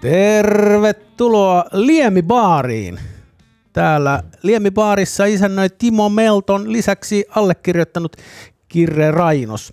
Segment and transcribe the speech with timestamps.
[0.00, 3.00] Tervetuloa Liemibaariin.
[3.72, 8.16] Täällä Liemibaarissa isännöi Timo Melton lisäksi allekirjoittanut
[8.68, 9.72] Kirre Rainos.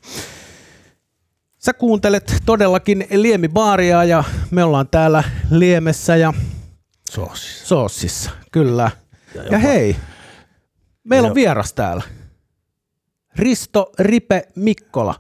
[1.58, 6.34] Sä kuuntelet todellakin Liemibaaria ja me ollaan täällä Liemessä ja
[7.12, 7.66] Soossissa.
[7.68, 8.92] Soossissa, kyllä.
[9.36, 9.96] Ja Ja jopa- hei,
[11.04, 12.04] meillä on Ja- vieras täällä.
[13.36, 15.16] Risto Ripe Mikkola.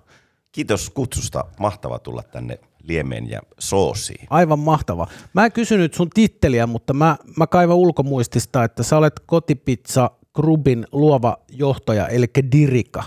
[0.52, 1.45] Kiitos kutsusta.
[1.59, 4.27] Mahtava tulla tänne Liemeen ja Soosiin.
[4.30, 5.07] Aivan mahtava.
[5.34, 10.88] Mä en kysynyt sun titteliä, mutta mä, mä kaivan ulkomuistista, että sä olet Kotipizza Grubin
[10.91, 13.03] luova johtaja, eli Dirika.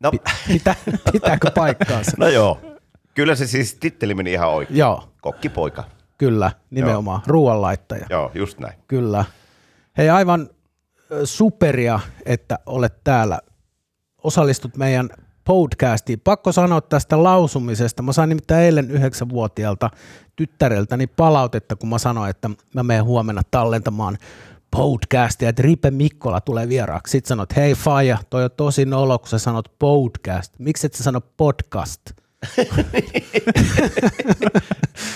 [0.00, 0.10] No,
[0.48, 0.74] Pitä,
[1.12, 2.12] pitääkö paikkaansa?
[2.18, 2.60] no joo.
[3.14, 4.78] Kyllä se siis titteli meni ihan oikein.
[4.78, 5.84] Joo, Kokkipoika.
[6.18, 7.20] kyllä, nimenomaan.
[7.26, 8.06] Ruoanlaittaja.
[8.10, 8.74] Joo, just näin.
[8.88, 9.24] Kyllä.
[9.98, 10.48] Hei, aivan
[11.24, 13.38] superia, että olet täällä.
[14.22, 15.10] Osallistut meidän
[15.46, 16.20] podcastiin.
[16.20, 18.02] Pakko sanoa tästä lausumisesta.
[18.02, 19.90] Mä sain nimittäin eilen yhdeksänvuotiaalta
[20.36, 24.18] tyttäreltäni palautetta, kun mä sanoin, että mä menen huomenna tallentamaan
[24.70, 27.10] podcastia, että Ripe Mikkola tulee vieraaksi.
[27.10, 30.54] Sitten sanoit, hei Faija, toi on tosi nolo, kun sä sanot podcast.
[30.58, 32.00] Miksi et sä sano podcast?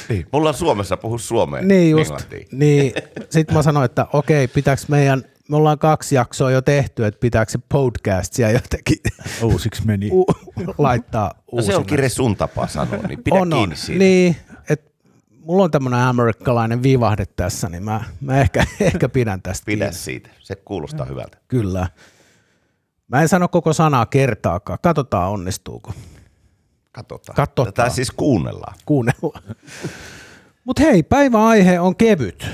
[0.08, 0.26] Niin.
[0.32, 1.62] Mulla on Suomessa puhu suomea.
[1.62, 2.12] Niin just.
[2.52, 2.92] Niin.
[3.30, 7.52] Sitten mä sanoin, että okei, pitääkö meidän, me ollaan kaksi jaksoa jo tehty, että pitääkö
[7.52, 8.96] se podcastia jotenkin
[9.52, 10.10] Uusiksi meni.
[10.12, 10.26] u-
[10.78, 13.58] laittaa No se on Kire sun tapa sanoa, niin pidä on, on.
[13.58, 13.98] kiinni siitä.
[13.98, 14.36] Niin,
[14.68, 14.90] että
[15.44, 19.98] mulla on tämmöinen amerikkalainen viivahde tässä, niin mä, mä ehkä, ehkä pidän tästä Pidä kiinni.
[19.98, 20.30] siitä.
[20.40, 21.38] Se kuulostaa hyvältä.
[21.48, 21.88] Kyllä.
[23.08, 24.78] Mä en sano koko sanaa kertaakaan.
[24.82, 25.92] Katsotaan onnistuuko.
[26.92, 27.36] Katsotaan.
[27.36, 27.74] Katsotaan.
[27.74, 28.74] Tätä siis kuunnellaan.
[28.86, 29.42] kuunnella.
[30.64, 32.46] Mutta hei, päivän aihe on kevyt.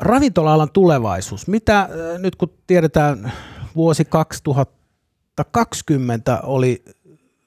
[0.00, 1.46] Ravintola-alan tulevaisuus.
[1.46, 3.32] Mitä äh, nyt kun tiedetään
[3.76, 6.84] vuosi 2020 oli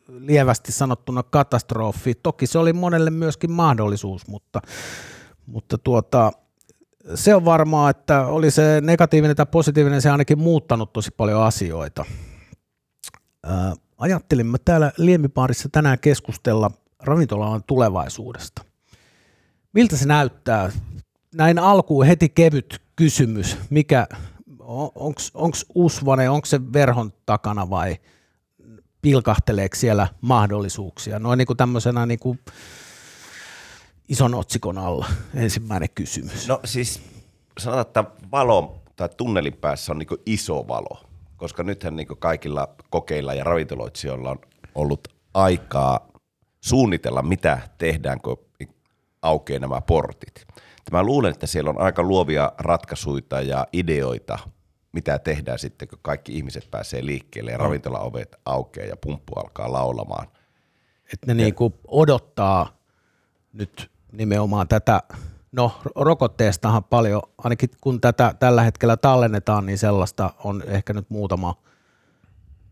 [0.08, 2.16] lievästi sanottuna katastrofi.
[2.16, 4.62] Toki se oli monelle myöskin mahdollisuus, mutta,
[5.46, 6.32] mutta tuota,
[7.16, 12.06] se on varmaa, että oli se negatiivinen tai positiivinen, se ainakin muuttanut tosi paljon asioita.
[13.44, 18.64] Ää, ajattelimme täällä Liemipaarissa tänään keskustella ravintola-alan tulevaisuudesta.
[19.74, 20.72] Miltä se näyttää?
[21.36, 23.58] Näin alkuun heti kevyt kysymys.
[23.70, 24.08] Mikä,
[25.34, 27.98] onko Usvane, onko se verhon takana vai
[29.02, 31.20] pilkahteleeko siellä mahdollisuuksia?
[31.20, 32.40] Noin niin kuin tämmöisenä niin kuin
[34.10, 36.48] ison otsikon alla ensimmäinen kysymys.
[36.48, 37.02] No siis
[37.60, 41.04] sanotaan, että valo tai tunnelin päässä on niin iso valo,
[41.38, 44.40] koska nythän niin kaikilla kokeilla ja ravintoloitsijoilla on
[44.76, 46.08] ollut aikaa
[46.62, 48.38] suunnitella, mitä tehdään, kun
[49.22, 50.46] aukeaa nämä portit.
[50.92, 54.40] Mä luulen, että siellä on aika luovia ratkaisuja ja ideoita,
[54.92, 60.28] mitä tehdään sitten, kun kaikki ihmiset pääsee liikkeelle ja ravintolaovet aukeaa ja pumppu alkaa laulamaan.
[61.14, 62.78] että ne niin kuin odottaa
[63.54, 65.02] nyt nimenomaan tätä,
[65.52, 71.56] no rokotteestahan paljon, ainakin kun tätä tällä hetkellä tallennetaan, niin sellaista on ehkä nyt muutama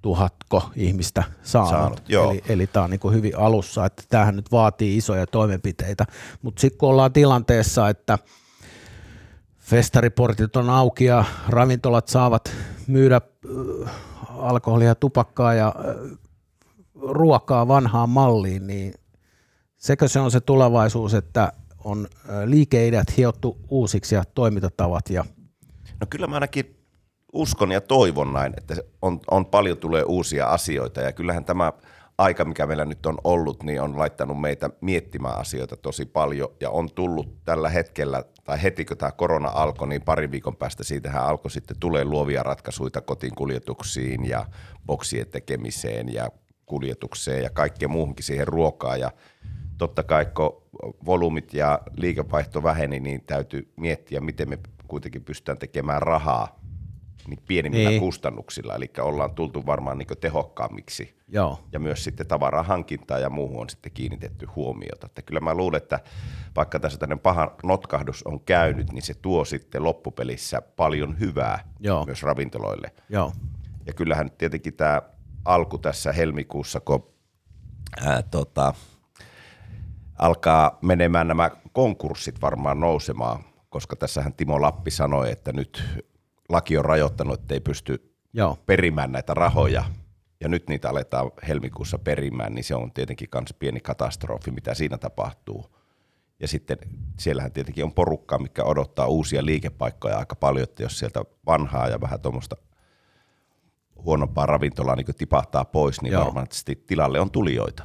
[0.02, 1.72] tuhatko ihmistä saanut.
[1.72, 2.32] Saanut, joo.
[2.32, 6.06] eli, eli tämä on niin kuin hyvin alussa, että tämähän nyt vaatii isoja toimenpiteitä,
[6.42, 8.18] mutta sitten kun ollaan tilanteessa, että
[9.60, 12.52] festariportit on auki ja ravintolat saavat
[12.88, 13.22] myydä
[13.86, 13.92] äh,
[14.30, 16.18] alkoholia, tupakkaa ja äh,
[17.02, 18.94] ruokaa vanhaan malliin, niin
[19.78, 25.26] sekö se on se tulevaisuus, että on ö, liikeidät hiottu uusiksi ja toimintatavat ja
[26.00, 26.79] No kyllä mä ainakin
[27.34, 31.02] uskon ja toivon näin, että on, on paljon tulee uusia asioita.
[31.02, 31.74] Ja kyllähän tämä
[32.18, 36.50] aika, mikä meillä nyt on ollut, niin on laittanut meitä miettimään asioita tosi paljon.
[36.60, 40.84] Ja on tullut tällä hetkellä, tai heti kun tämä korona alkoi, niin parin viikon päästä
[40.84, 44.46] siitähän alkoi sitten tulee luovia ratkaisuja kotiin kuljetuksiin ja
[44.86, 46.30] boksien tekemiseen ja
[46.66, 49.00] kuljetukseen ja kaikkeen muuhunkin siihen ruokaan.
[49.00, 49.12] Ja
[49.78, 50.64] totta kai kun
[51.06, 56.59] volyymit ja liikevaihto väheni, niin täytyy miettiä, miten me kuitenkin pystytään tekemään rahaa
[57.30, 58.00] niin pienimmillä Niin.
[58.02, 58.76] kustannuksilla.
[58.76, 63.70] Eli ollaan tultu varmaan niin tehokkaammiksi joo, ja myös sitten tavaran hankintaa ja muuhun on
[63.70, 65.06] sitten kiinnitetty huomiota.
[65.06, 66.00] Että kyllä mä luulen, että
[66.56, 72.06] vaikka tässä tämmöinen paha notkahdus on käynyt, niin se tuo sitten loppupelissä paljon hyvää Joo.
[72.06, 72.92] myös ravintoloille.
[73.10, 73.34] joo,
[73.86, 75.02] Ja kyllähän tietenkin tämä
[75.46, 77.10] alku tässä helmikuussa, kun
[78.06, 78.74] ää, tota,
[80.18, 85.84] alkaa menemään nämä konkurssit varmaan nousemaan, koska tässähän Timo Lappi sanoi, että nyt
[86.50, 89.84] laki on rajoittanut, että ei pysty joo, perimään näitä rahoja,
[90.42, 94.98] ja nyt niitä aletaan helmikuussa perimään, niin se on tietenkin myös pieni katastrofi, mitä siinä
[94.98, 95.76] tapahtuu.
[96.40, 96.78] Ja sitten
[97.20, 102.02] siellähän tietenkin on porukkaa, mikä odottaa uusia liikepaikkoja aika paljon, että jos sieltä vanhaa ja
[102.02, 102.56] vähän tuommoista
[104.06, 106.26] huonompaa ravintolaa niin tipahtaa pois, niin Joo.
[106.26, 107.84] varmasti tilalle on tulijoita.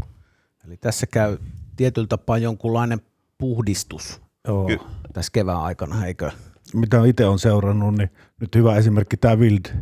[0.66, 1.38] Eli tässä käy
[1.76, 3.00] tietyllä tapaa jonkunlainen
[3.38, 4.66] puhdistus Joo.
[4.66, 4.80] Ky-
[5.12, 6.30] tässä kevään aikana, eikö?
[6.74, 8.10] Mitä itse on seurannut, niin
[8.40, 9.74] nyt hyvä esimerkki tämä Wild,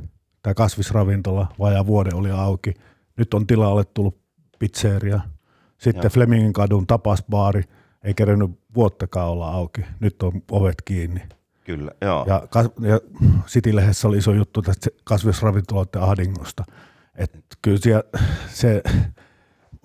[0.42, 2.74] tämä kasvisravintola, vajaa vuoden oli auki.
[3.16, 4.18] Nyt on tilalle tullut
[4.58, 5.20] pizzeria.
[5.78, 6.10] Sitten Joo.
[6.10, 7.62] Flemingin kadun tapasbaari,
[8.04, 9.84] ei kerennyt vuottakaan olla auki.
[10.00, 11.22] Nyt on ovet kiinni.
[11.64, 12.24] Kyllä, joo.
[12.28, 13.00] Ja, kas, ja
[13.46, 16.64] City-lehdessä oli iso juttu tästä kasvisravintoloiden ahdingosta.
[17.14, 18.02] Että kyllä siellä,
[18.48, 18.82] se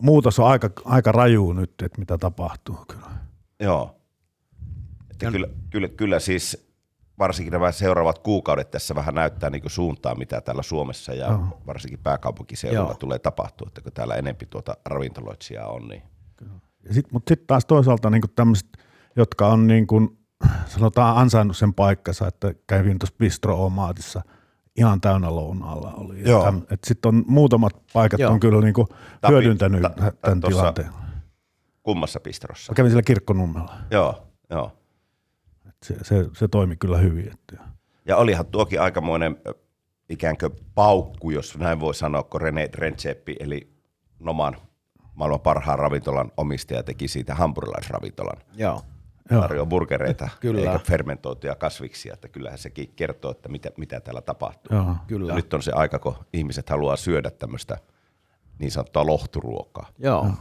[0.01, 2.75] muutos on aika, aika raju nyt, että mitä tapahtuu.
[2.75, 3.07] Kyllä.
[3.59, 3.95] Joo.
[5.11, 6.66] Että kyllä, kyllä, kyllä siis
[7.19, 11.59] varsinkin nämä seuraavat kuukaudet tässä vähän näyttää niin suuntaa, mitä täällä Suomessa ja Joo.
[11.67, 12.95] varsinkin pääkaupunkiseudulla Joo.
[12.99, 16.03] tulee tapahtua, että kun täällä enempi tuota ravintoloitsijaa on, niin
[16.87, 18.67] Ja sit, mutta sitten taas toisaalta niin tämmöiset,
[19.15, 20.17] jotka on niin kuin,
[20.75, 24.21] sanotaan ansainnut sen paikkansa, että kävin tuossa bistro-omaatissa
[24.77, 26.29] ihan täynnä lounaalla oli.
[26.29, 26.53] Joo.
[26.87, 28.31] Sitten on muutamat paikat Joo.
[28.31, 28.73] on kyllä niin
[29.21, 30.89] Tapi- hyödyntänyt ta- ta- tämän tilanteen.
[31.83, 32.71] kummassa pistrossa.
[32.71, 33.73] Mä kävin siellä kirkkonummella.
[33.91, 34.76] Joo, joo.
[35.83, 37.33] Se, se, se toimi kyllä hyvin.
[37.33, 37.63] Että.
[38.05, 39.37] Ja olihan tuokin aikamoinen
[40.09, 43.69] ikään kuin paukku, jos näin voi sanoa, kun René Rentseppi, eli
[44.19, 44.57] Noman
[45.17, 48.37] maailman parhaan ravintolan omistaja teki siitä hampurilaisravintolan.
[48.55, 48.81] Joo.
[49.31, 49.41] Joo.
[49.41, 50.71] Tarjoaa burgereita Kyllä.
[50.71, 54.77] eikä fermentoituja kasviksia, että kyllähän sekin kertoo, että mitä, mitä täällä tapahtuu.
[54.77, 54.95] Joo.
[55.07, 55.31] Kyllä.
[55.31, 57.77] Ja nyt on se aika, kun ihmiset haluaa syödä tämmöistä
[58.59, 59.89] niin sanottua lohturuokaa.
[59.97, 60.31] Joo.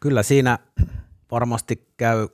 [0.00, 0.58] Kyllä siinä
[1.30, 2.28] varmasti käy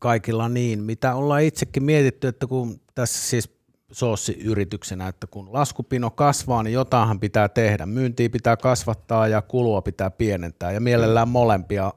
[0.00, 3.60] kaikilla niin, mitä ollaan itsekin mietitty, että kun tässä siis
[3.92, 7.86] soossiyrityksenä, että kun laskupino kasvaa, niin jotainhan pitää tehdä.
[7.86, 11.92] Myyntiä pitää kasvattaa ja kulua pitää pienentää ja mielellään molempia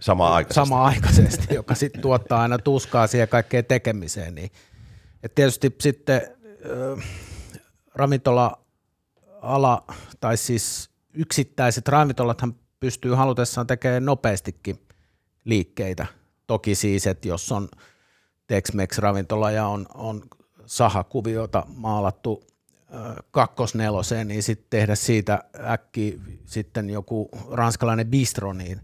[0.00, 0.54] Samaan aikaan.
[0.54, 4.34] samaaikaisesti, joka sitten tuottaa aina tuskaa siihen kaikkeen tekemiseen.
[4.34, 4.50] Niin.
[5.22, 6.22] Et tietysti sitten
[6.96, 7.04] äh,
[7.94, 9.84] ravintola-ala,
[10.20, 14.78] tai siis yksittäiset ravintolathan pystyy halutessaan tekemään nopeastikin
[15.44, 16.06] liikkeitä.
[16.52, 17.68] Toki siis, että jos on
[18.46, 20.22] Tex-Mex-ravintola ja on, on
[20.66, 22.44] sahakuviota maalattu
[23.30, 28.80] kakkosneloseen, niin sitten tehdä siitä äkki sitten joku ranskalainen bistro, niin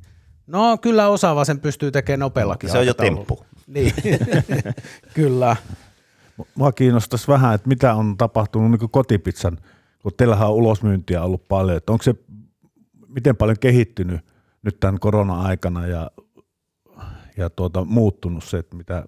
[0.47, 2.71] no kyllä osaava sen pystyy tekemään nopeallakin.
[2.71, 3.45] Se on jo temppu.
[3.67, 3.95] Niin,
[5.15, 5.57] kyllä.
[6.55, 9.59] Mua kiinnostaisi vähän, että mitä on tapahtunut niin kotipizzan,
[10.03, 12.15] kun teillähän on ulosmyyntiä ollut paljon, että onko se
[13.09, 14.21] miten paljon kehittynyt
[14.63, 16.11] nyt tämän korona-aikana ja,
[17.39, 19.05] ja tuota, muuttunut se, että mitä,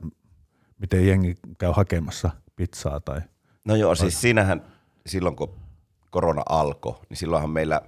[0.79, 3.21] miten jengi käy hakemassa pizzaa tai
[3.65, 4.63] No joo, siis siinähän
[5.07, 5.55] silloin kun
[6.11, 7.83] korona alkoi, niin silloinhan meillä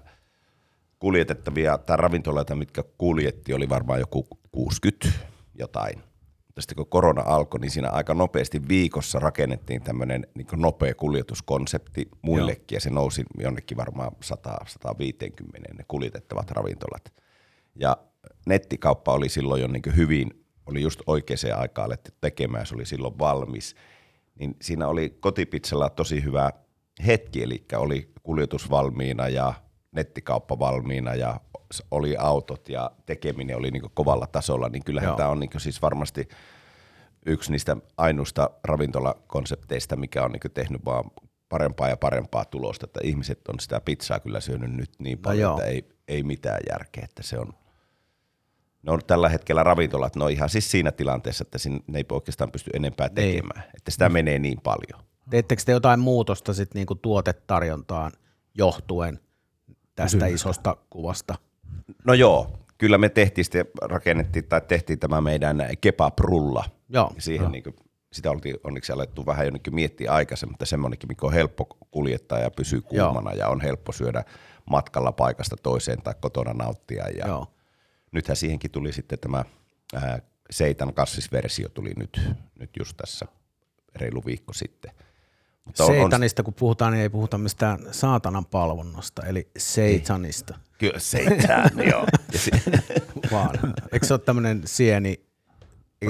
[0.98, 5.08] kuljetettavia tai ravintoloita, mitkä kuljetti, oli varmaan joku 60
[5.54, 5.98] jotain.
[6.46, 12.08] Mutta sitten kun korona alkoi, niin siinä aika nopeasti viikossa rakennettiin tämmöinen niin nopea kuljetuskonsepti
[12.22, 17.12] muillekin, ja se nousi jonnekin varmaan 100-150 ne kuljetettavat ravintolat.
[17.74, 17.96] Ja
[18.46, 23.18] nettikauppa oli silloin jo niin hyvin, oli just oikeaan aikaan alettu tekemään, se oli silloin
[23.18, 23.74] valmis.
[24.38, 26.50] Niin siinä oli kotipizzalla tosi hyvä
[27.06, 29.54] hetki, eli oli kuljetus valmiina ja
[29.92, 31.40] nettikauppa valmiina ja
[31.90, 35.16] oli autot ja tekeminen oli niin kovalla tasolla, niin kyllähän Joo.
[35.16, 36.28] tämä on niin siis varmasti
[37.26, 41.04] yksi niistä ainusta ravintolakonsepteista, mikä on niin tehnyt vaan
[41.48, 45.58] parempaa ja parempaa tulosta, että ihmiset on sitä pizzaa kyllä syönyt nyt niin paljon, joo.
[45.58, 47.52] että ei, ei mitään järkeä, että se on,
[48.82, 52.04] ne on tällä hetkellä ravintolat, ne on ihan siis siinä tilanteessa, että sin- ne ei
[52.12, 55.02] oikeastaan pysty enempää tekemään, että sitä menee niin paljon.
[55.30, 58.12] Teettekö te jotain muutosta sitten niinku tuotetarjontaan
[58.54, 59.20] johtuen
[59.94, 61.34] tästä isosta kuvasta?
[62.04, 66.64] No joo, kyllä me tehtiin sitten, rakennettiin tai tehtiin tämä meidän kebab-rulla.
[66.88, 67.12] Joo.
[67.14, 67.76] Ja siihen niin kuin,
[68.12, 72.50] sitä oltiin onneksi alettu vähän jonnekin miettiä aikaisemmin, mutta semmoinenkin, mikä on helppo kuljettaa ja
[72.50, 74.24] pysyy kuumana ja on helppo syödä
[74.70, 77.08] matkalla paikasta toiseen tai kotona nauttia.
[77.08, 77.46] Ja Joo.
[78.12, 79.44] Nythän siihenkin tuli sitten tämä
[79.94, 82.20] ää, Seitan kassisversio tuli nyt,
[82.58, 83.26] nyt just tässä
[83.94, 84.92] reilu viikko sitten.
[85.64, 92.06] Mutta Seitanista kun puhutaan, niin ei puhuta mistään saatanan palvonnasta, eli seitanista, Kyllä, Seitan, joo.
[93.32, 93.58] Vaan
[93.92, 95.31] eikö se ole tämmöinen sieni?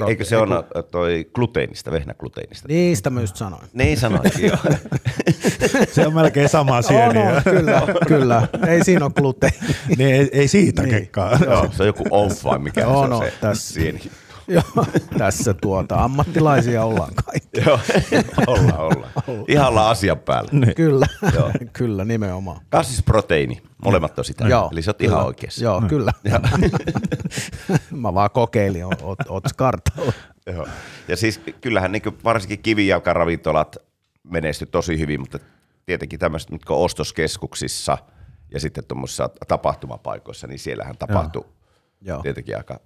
[0.07, 2.67] Eikö se ole toi gluteenista, vehnägluteenista?
[2.67, 3.63] Niistä mä just sanoin.
[3.73, 4.57] Niin sanoinkin, joo.
[5.91, 7.19] se on melkein sama sieni.
[7.19, 8.47] On, on, kyllä, kyllä.
[8.67, 9.57] Ei siinä ole gluteeni.
[9.97, 10.95] niin ei, ei siitä Niin.
[10.95, 11.37] kekkaa.
[11.45, 13.73] Joo, se on joku off vai mikä Joo, se on no, se tässä.
[13.73, 14.01] sieni.
[14.47, 14.85] Joo,
[15.17, 17.61] tässä tuota, ammattilaisia ollaan kaikki.
[17.65, 17.79] Joo,
[18.47, 19.11] ollaan, ollaan.
[19.47, 20.73] Ihan ollaan asian päällä.
[20.75, 21.51] Kyllä, Joo.
[21.73, 22.61] kyllä nimenomaan.
[22.69, 24.47] Kasvisproteiini, molemmat on sitä.
[24.47, 25.13] Joo, Eli sä oot kyllä.
[25.13, 25.63] ihan oikeassa.
[25.63, 26.11] Joo, kyllä.
[27.91, 30.13] Mä vaan kokeilin, oot, oot, kartalla.
[30.45, 30.67] Joo.
[31.07, 33.77] Ja siis kyllähän niin varsinkin kivijalkaravintolat
[34.23, 35.39] menesty tosi hyvin, mutta
[35.85, 37.97] tietenkin tämmöiset, mitkä on ostoskeskuksissa
[38.51, 41.45] ja sitten tuommoisissa tapahtumapaikoissa, niin siellähän tapahtui
[42.01, 42.21] Joo.
[42.21, 42.79] tietenkin aika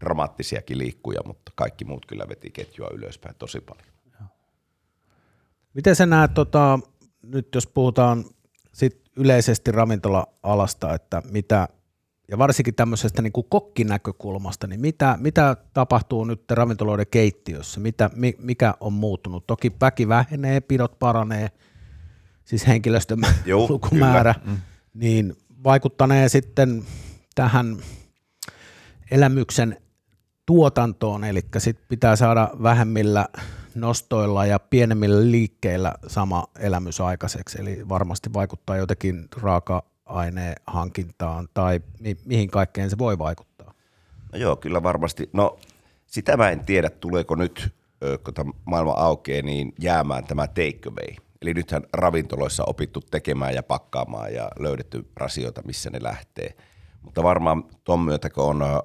[0.00, 3.96] dramaattisiakin liikkuja, mutta kaikki muut kyllä veti ketjua ylöspäin tosi paljon.
[5.74, 6.78] Miten sä näet, tota,
[7.22, 8.24] nyt jos puhutaan
[8.72, 11.68] sit yleisesti ravintola-alasta, että mitä,
[12.28, 18.74] ja varsinkin tämmöisestä niin kuin kokkinäkökulmasta, niin mitä, mitä tapahtuu nyt ravintoloiden keittiössä, mitä, mikä
[18.80, 19.46] on muuttunut?
[19.46, 21.48] Toki väki vähenee, pidot paranee,
[22.44, 24.56] siis henkilöstön Joo, lukumäärä, mm.
[24.94, 26.84] niin vaikuttanee sitten
[27.34, 27.76] tähän
[29.10, 29.76] elämyksen
[30.46, 33.28] tuotantoon, eli sit pitää saada vähemmillä
[33.74, 42.16] nostoilla ja pienemmillä liikkeillä sama elämys aikaiseksi, eli varmasti vaikuttaa jotenkin raaka-aineen hankintaan tai mi-
[42.24, 43.74] mihin kaikkeen se voi vaikuttaa.
[44.32, 45.30] No joo, kyllä varmasti.
[45.32, 45.58] No
[46.06, 47.74] sitä mä en tiedä, tuleeko nyt,
[48.24, 51.16] kun tämä maailma aukeaa, niin jäämään tämä takeaway.
[51.42, 56.54] Eli nythän ravintoloissa opittu tekemään ja pakkaamaan ja löydetty rasioita, missä ne lähtee.
[57.02, 58.82] Mutta varmaan tuon myötä, kun on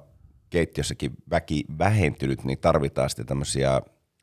[0.52, 3.82] keittiössäkin väki vähentynyt, niin tarvitaan sitten tämmöisiä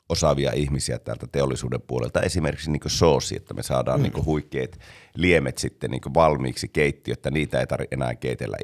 [0.09, 4.03] osaavia ihmisiä täältä teollisuuden puolelta, esimerkiksi niin soosi, että me saadaan mm.
[4.03, 4.79] niin huikeat
[5.15, 8.57] liemet sitten niin valmiiksi keittiö, että niitä ei tarvitse enää keitellä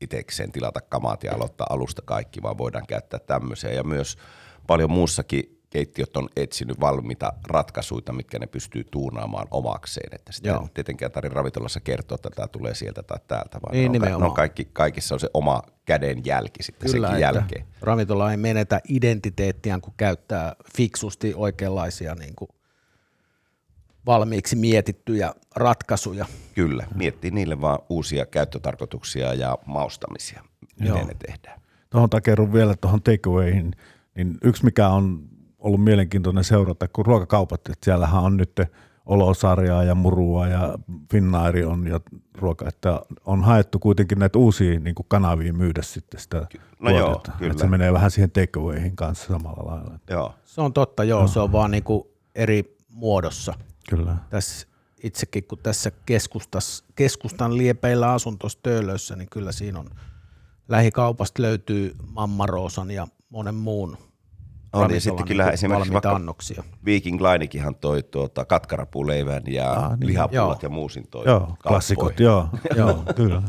[0.00, 3.72] itsekseen, tilata kamat ja aloittaa alusta kaikki, vaan voidaan käyttää tämmöisiä.
[3.72, 4.16] Ja myös
[4.66, 10.14] paljon muussakin keittiöt on etsinyt valmiita ratkaisuja, mitkä ne pystyy tuunaamaan omakseen.
[10.14, 10.62] Että sitä Joo.
[10.62, 14.20] ei tietenkään tarvitse ravintolassa kertoa, että tämä tulee sieltä tai täältä, vaan niin, ne on,
[14.20, 17.66] ne on kaikki, kaikissa on se oma käden jälki sitten Kyllä, sekin jälkeen.
[17.80, 22.48] Ravintola ei menetä identiteettiään, kun käyttää fiksusti oikeanlaisia niin kuin
[24.06, 26.26] valmiiksi mietittyjä ratkaisuja.
[26.54, 30.44] Kyllä, miettii niille vaan uusia käyttötarkoituksia ja maustamisia,
[30.80, 31.06] miten Joo.
[31.06, 31.60] ne tehdään.
[31.90, 33.72] Tuohon takerun vielä tuohon takeawayhin,
[34.14, 35.28] niin yksi mikä on
[35.66, 38.60] ollut mielenkiintoinen seurata, kun ruokakaupat, että siellähän on nyt
[39.06, 40.78] olosarjaa ja murua ja
[41.12, 42.00] Finnairi on ja
[42.34, 46.46] ruoka, että on haettu kuitenkin näitä uusia niin kuin kanavia myydä sitten sitä
[46.80, 47.50] no joo, kyllä.
[47.50, 49.98] Että se menee vähän siihen takeawayhin kanssa samalla lailla.
[50.10, 50.34] Joo.
[50.44, 51.28] Se on totta, joo, no.
[51.28, 52.02] se on vaan niin kuin
[52.34, 53.54] eri muodossa.
[53.90, 54.16] Kyllä.
[54.30, 54.66] Tässä
[55.02, 59.90] itsekin, kun tässä keskustas, keskustan liepeillä asun tuossa Töölössä, niin kyllä siinä on
[60.68, 63.98] lähikaupasta löytyy Mammaroosan ja monen muun
[64.72, 66.64] on, ja sitten kyllä esimerkiksi vaikka annoksia.
[66.84, 70.06] Viking Linekihan toi tuota, katkarapuleivän ja ah, niin.
[70.06, 70.70] lihapullat joo.
[70.70, 73.42] ja muusin toi Joo, klassikot, joo, joo kyllä.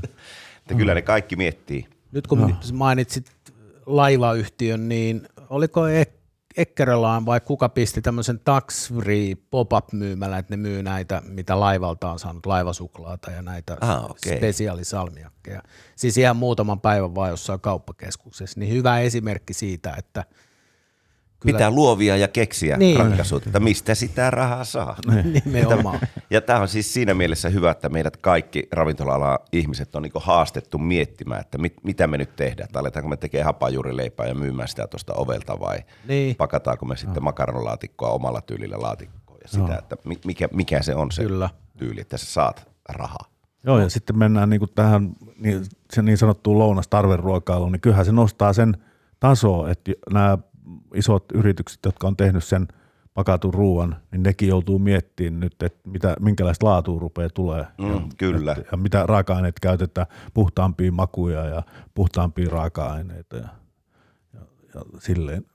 [0.57, 1.87] Että kyllä ne kaikki miettii.
[2.11, 2.49] Nyt kun no.
[2.73, 3.31] mainitsit
[3.85, 6.17] laivayhtiön, niin oliko Ek-
[6.57, 12.11] Ekkerelaan vai kuka pisti tämmöisen tax free pop-up myymälä, että ne myy näitä, mitä laivalta
[12.11, 14.37] on saanut, laivasuklaata ja näitä ah, okay.
[14.37, 15.61] spesiaalisalmiakkeja.
[15.95, 18.59] Siis ihan muutaman päivän vaan jossain kauppakeskuksessa.
[18.59, 20.25] Niin hyvä esimerkki siitä, että–
[21.39, 21.57] Kyllä.
[21.57, 22.99] Pitää luovia ja keksiä niin.
[22.99, 24.95] ratkaisut, että mistä sitä rahaa saa.
[25.45, 25.99] Nimenomaan.
[26.29, 30.77] Ja tämä on siis siinä mielessä hyvä, että meidät kaikki ravintola ihmiset on niin haastettu
[30.77, 32.65] miettimään, että mit, mitä me nyt tehdään.
[32.65, 35.77] Että aletaanko me tekemään hapajuurileipää ja myymään sitä tuosta ovelta vai
[36.07, 36.35] niin.
[36.35, 39.39] pakataanko me sitten makaronilaatikkoa omalla tyylillä laatikkoon.
[39.41, 41.49] Ja sitä, että mikä, mikä se on se Kyllä.
[41.77, 43.25] tyyli, että sä saat rahaa.
[43.63, 48.11] Joo, ja sitten mennään niin kuin tähän niin, se niin sanottuun lounastarveruokailuun, niin kyllähän se
[48.11, 48.77] nostaa sen
[49.19, 50.37] tasoa, että nämä
[50.93, 52.67] isot yritykset, jotka on tehnyt sen
[53.13, 57.65] pakatun ruoan, niin nekin joutuu miettimään nyt, että mitä, minkälaista laatua rupeaa tulee.
[57.77, 58.55] Mm, ja, kyllä.
[58.59, 63.47] Et, ja mitä raaka-aineet käytetään, puhtaampia makuja ja puhtaampia raaka-aineita ja,
[64.33, 64.39] ja,
[64.75, 65.45] ja silleen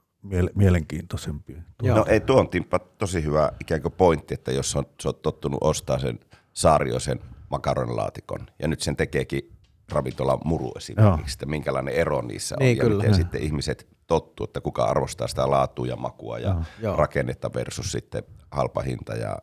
[0.54, 1.62] mielenkiintoisempia.
[1.83, 5.59] No ei, tuo on Timppa tosi hyvä ikään kuin pointti, että jos on, on tottunut
[5.61, 6.21] ostaa sen
[6.52, 9.52] saarioisen makaronilaatikon ja nyt sen tekeekin
[9.92, 12.97] ravintola muru esimerkiksi, että minkälainen ero niissä on niin, ja kyllä.
[12.97, 16.97] miten sitten ihmiset tottuu, että kuka arvostaa sitä laatua ja makua ja Joo.
[16.97, 19.37] rakennetta versus sitten halpa hinta ja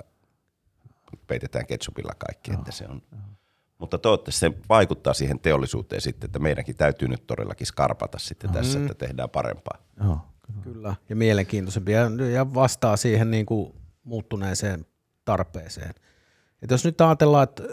[1.27, 2.59] peitetään ketsupilla kaikki, Joo.
[2.59, 3.01] että se on.
[3.11, 3.21] Joo.
[3.77, 8.53] Mutta toivottavasti se vaikuttaa siihen teollisuuteen sitten, että meidänkin täytyy nyt todellakin skarpata sitten Joo.
[8.53, 9.77] tässä, että tehdään parempaa.
[10.03, 10.19] Joo,
[10.61, 10.95] kyllä.
[11.09, 11.91] Ja mielenkiintoisempi
[12.33, 14.85] ja vastaa siihen niin kuin muuttuneeseen
[15.25, 15.93] tarpeeseen.
[16.61, 17.63] Et jos nyt ajatellaan, että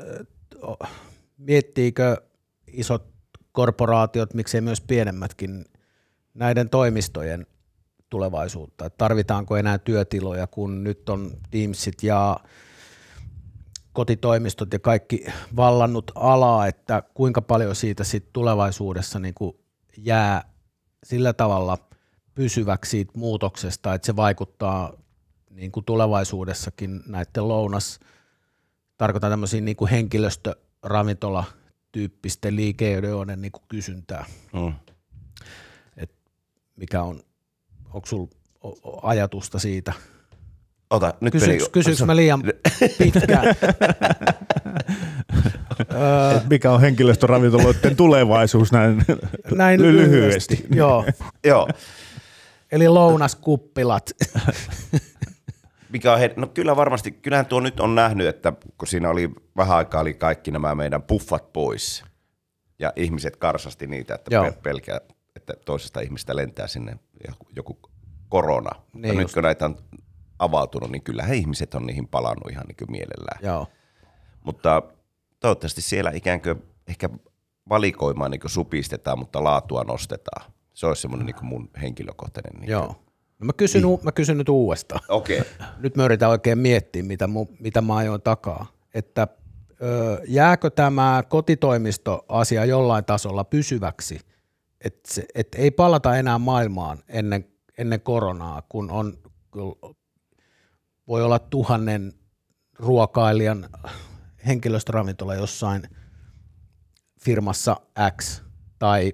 [1.39, 2.23] miettiikö
[2.67, 3.17] isot
[3.53, 5.65] korporaatiot, miksei myös pienemmätkin,
[6.37, 7.47] näiden toimistojen
[8.11, 8.87] tulevaisuutta.
[8.87, 12.41] Että tarvitaanko enää työtiloja, kun nyt on Teamsit ja
[13.93, 15.27] kotitoimistot ja kaikki
[15.57, 19.57] vallannut alaa, että kuinka paljon siitä sit tulevaisuudessa niin kuin
[19.97, 20.51] jää
[21.05, 21.79] sillä tavalla
[22.35, 24.93] pysyväksi siitä muutoksesta, että se vaikuttaa
[25.51, 28.01] niin kuin tulevaisuudessakin näiden lounas,
[28.97, 31.45] tarkoitan tämmöisiä niin kuin henkilöstöravintola
[31.93, 34.25] tyyppisten liikeiden niin kysyntää.
[34.53, 34.73] Mm.
[36.77, 37.21] Mikä on,
[37.95, 38.31] onko sinulla
[39.03, 39.93] ajatusta siitä?
[40.91, 42.43] Ota, nyt Kysyks, kysyks mä liian
[42.99, 43.45] pitkään?
[46.51, 49.05] Mikä on henkilöstöravintoloiden tulevaisuus näin,
[49.55, 50.67] Näin ly- lyhyesti.
[50.75, 51.05] Joo,
[51.45, 51.69] Joo.
[52.73, 54.11] eli lounaskuppilat.
[55.89, 59.31] Mikä on he, no kyllä varmasti, kyllähän tuo nyt on nähnyt, että kun siinä oli
[59.57, 62.05] vähän aikaa oli kaikki nämä meidän puffat pois
[62.79, 64.53] ja ihmiset karsasti niitä, että Joo.
[64.63, 65.01] pelkää,
[65.37, 66.97] että toisesta ihmistä lentää sinne
[67.29, 67.79] joku, joku
[68.29, 68.71] korona.
[68.77, 69.35] Mutta Niin nyt just.
[69.35, 69.77] kun näitä on
[70.39, 73.41] avautunut, niin kyllähän ihmiset on niihin palannut ihan niin mielellään.
[73.43, 73.67] Joo.
[74.45, 74.83] Mutta
[75.41, 77.09] toivottavasti siellä ikään kuin ehkä
[77.69, 80.53] valikoimaa niin supistetaan, mutta laatua nostetaan.
[80.75, 82.61] Se olisi semmoinen niin mun henkilökohtainen.
[82.61, 82.87] Niin Joo.
[83.39, 83.99] No mä, kysyn, niin.
[84.03, 85.01] mä kysyn nyt uudestaan.
[85.09, 85.41] Okay.
[85.83, 88.67] Nyt mä yritän oikein miettiä, mitä, mu, mitä mä ajoin takaa.
[88.95, 89.29] Että
[89.83, 94.21] ö, jääkö tämä kotitoimistoasia jollain tasolla pysyväksi,
[94.85, 99.19] että se, et ei palata enää maailmaan ennen, ennen koronaa, kun on,
[101.09, 102.13] voi olla tuhannen
[102.79, 103.69] ruokailijan
[104.47, 105.83] henkilöstöravintola jossain
[107.21, 107.77] firmassa
[108.21, 108.43] X
[108.79, 109.13] tai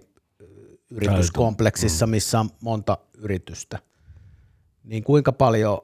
[0.90, 3.78] yrityskompleksissa, missä on monta yritystä,
[4.84, 5.78] niin kuinka paljon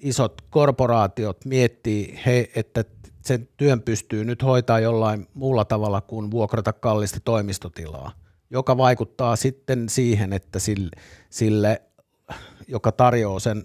[0.00, 2.84] isot korporaatiot miettii, he, että
[3.24, 8.12] sen työn pystyy nyt hoitaa jollain muulla tavalla kuin vuokrata kallista toimistotilaa,
[8.50, 10.90] joka vaikuttaa sitten siihen, että sille,
[11.30, 11.82] sille
[12.68, 13.64] joka tarjoaa sen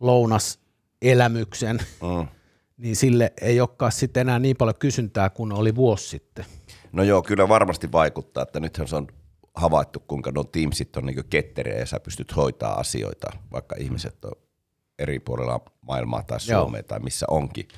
[0.00, 2.28] lounaselämyksen, Mm.
[2.76, 6.44] niin sille ei olekaan sitten enää niin paljon kysyntää kuin oli vuosi sitten.
[6.92, 9.06] No joo, kyllä varmasti vaikuttaa, että nythän se on
[9.54, 14.32] havaittu, kuinka nuo Teamsit on niin ketteriä ja sä pystyt hoitaa asioita, vaikka ihmiset on
[14.98, 16.60] eri puolella maailmaa tai Joo.
[16.62, 17.68] Suomea tai missä onkin.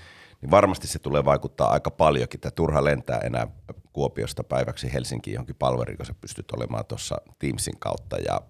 [0.45, 3.47] Niin varmasti se tulee vaikuttaa aika paljonkin, että turha lentää enää
[3.93, 8.17] Kuopiosta päiväksi Helsinkiin johonkin palveriin, kun sä pystyt olemaan tuossa Teamsin kautta.
[8.17, 8.41] Ja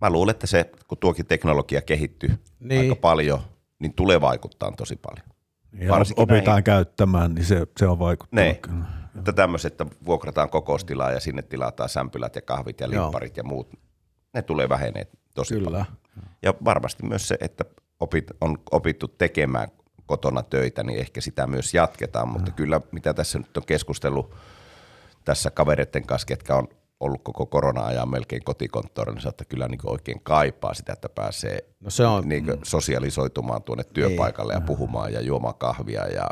[0.00, 2.30] mä luulen, että se, kun tuokin teknologia kehittyy
[2.60, 2.80] Niin.
[2.80, 3.40] aika paljon,
[3.78, 5.26] niin tulee vaikuttaa tosi paljon.
[5.72, 6.64] Ja Varsinkin opitaan näihin.
[6.64, 8.44] käyttämään, niin se, se on vaikuttanut.
[8.44, 8.56] Niin.
[8.56, 8.84] kyllä.
[9.18, 13.02] Että tämmöiset, että vuokrataan kokoustilaa ja sinne tilataan sämpylät ja kahvit ja Joo.
[13.04, 13.68] limpparit ja muut,
[14.34, 15.64] ne tulee vähenee tosi Kyllä.
[15.64, 15.86] paljon.
[16.42, 17.64] Ja varmasti myös se, että
[18.00, 19.68] opit, on opittu tekemään
[20.12, 24.34] kotona töitä, niin ehkä sitä myös jatketaan, mutta kyllä mitä tässä nyt on keskustellut
[25.24, 26.68] tässä kavereiden kanssa, ketkä on
[27.00, 31.90] ollut koko korona-ajan melkein kotikonttorilla, niin että kyllä niin oikein kaipaa sitä, että pääsee No
[31.90, 36.28] se on, niin sosialisoitumaan tuonne työpaikalle ja puhumaan ja juomaan kahvia ja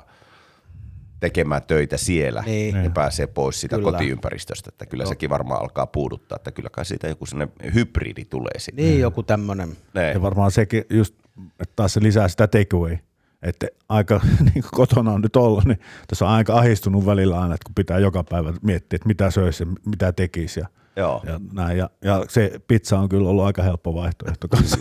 [1.21, 2.85] tekemään töitä siellä Niin.
[2.85, 3.93] ja pääsee pois siitä Kyllä.
[3.93, 4.69] kotiympäristöstä.
[4.69, 8.83] Että kyllä sekin varmaan alkaa puuduttaa, että kyllä kai siitä joku sellainen hybridi tulee sinne.
[8.83, 10.13] niin joku tämmöinen, Ne.
[10.13, 11.15] Ja varmaan sekin just,
[11.61, 12.99] että taas se lisää sitä takeaway.
[13.43, 14.21] Että aika
[14.55, 17.75] niin kuin kotona on nyt ollut, niin tässä on aika ahistunut välillä aina, että kun
[17.75, 21.23] pitää joka päivä miettiä, että mitä söisi ja mitä tekisi ja, Joo.
[21.27, 21.79] ja näin.
[21.79, 24.79] Ja, ja se pizza on kyllä ollut aika helppo vaihtoehto kanssa.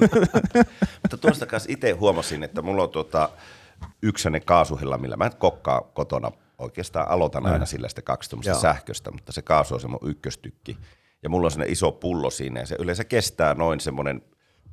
[1.02, 3.30] Mutta tuosta kanssa itse huomasin, että mulla on tuota
[4.02, 6.32] yksi sellainen kaasuhilla, millä mä en kokkaa kotona.
[6.58, 10.78] Oikeastaan aloitan aina sillä sitä kaksi sähköstä, mutta se kaasu on se mun ykköstykki.
[11.24, 14.22] Ja mulla on sellainen iso pullo siinä ja se yleensä kestää noin semmoinen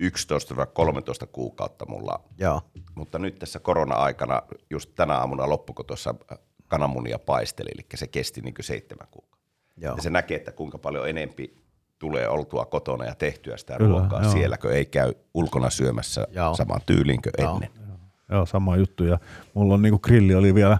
[0.02, 2.20] 11-13 kuukautta mulla.
[2.38, 2.62] joo,
[2.94, 6.14] Mutta nyt tässä korona-aikana, just tänä aamuna loppuko tuossa
[6.68, 9.46] kananmunia paisteli, eli se kesti niin kuin seitsemän kuukautta.
[9.76, 9.96] joo.
[9.96, 11.54] Ja se näkee, että kuinka paljon enempi
[11.98, 14.32] tulee oltua kotona ja tehtyä sitä Kyllä, ruokaa joo.
[14.32, 16.54] siellä, kun ei käy ulkona syömässä Joo.
[16.54, 17.54] saman tyyliin kuin Joo.
[17.54, 17.70] ennen.
[18.30, 19.04] Joo, sama juttu.
[19.04, 19.18] Ja
[19.54, 20.78] mulla on niinku grilli oli vielä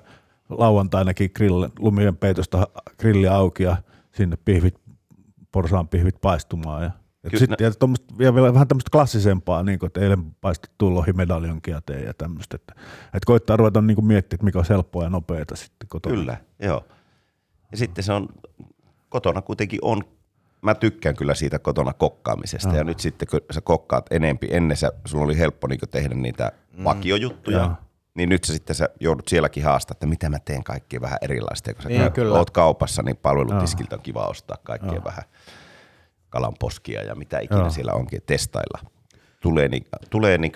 [0.48, 2.66] lauantainakin grill, lumien peitosta
[2.98, 3.76] grilli auki ja
[4.12, 4.74] sinne pihvit,
[5.52, 6.82] porsaan pihvit paistumaan.
[6.82, 6.90] Ja,
[7.26, 10.94] et Kyllä sit, ja, tommoset, ja vielä vähän tämmöistä klassisempaa, niin kuin, että eilen paistettu
[10.94, 12.56] lohimedaljonkia teen ja tämmöistä.
[12.56, 16.14] Että, että koittaa ruveta niin kuin miettimään, että mikä on helppoa ja nopeata sitten kotona.
[16.14, 16.84] Kyllä, joo.
[17.72, 18.28] Ja sitten se on,
[19.08, 20.02] kotona kuitenkin on,
[20.62, 22.76] mä tykkään kyllä siitä kotona kokkaamisesta.
[22.76, 26.52] Ja nyt sitten kun sä kokkaat enempi, ennen sä, sulla oli helppo niin tehdä niitä
[26.84, 27.70] vakiojuttuja, Joo.
[28.14, 31.70] niin nyt sä sitten sä joudut sielläkin haastaa, että mitä mä teen kaikkea vähän erilaista.
[31.70, 32.38] Ja kun sä Niin, niin, kyllä.
[32.38, 35.24] oot kaupassa, niin palvelutiskiltä on kiva ostaa kaikkea vähän
[36.36, 37.70] kalanposkia ja mitä ikinä Joo.
[37.70, 38.90] siellä onkin, testailla.
[39.40, 40.52] Tulee, niin, tulee niin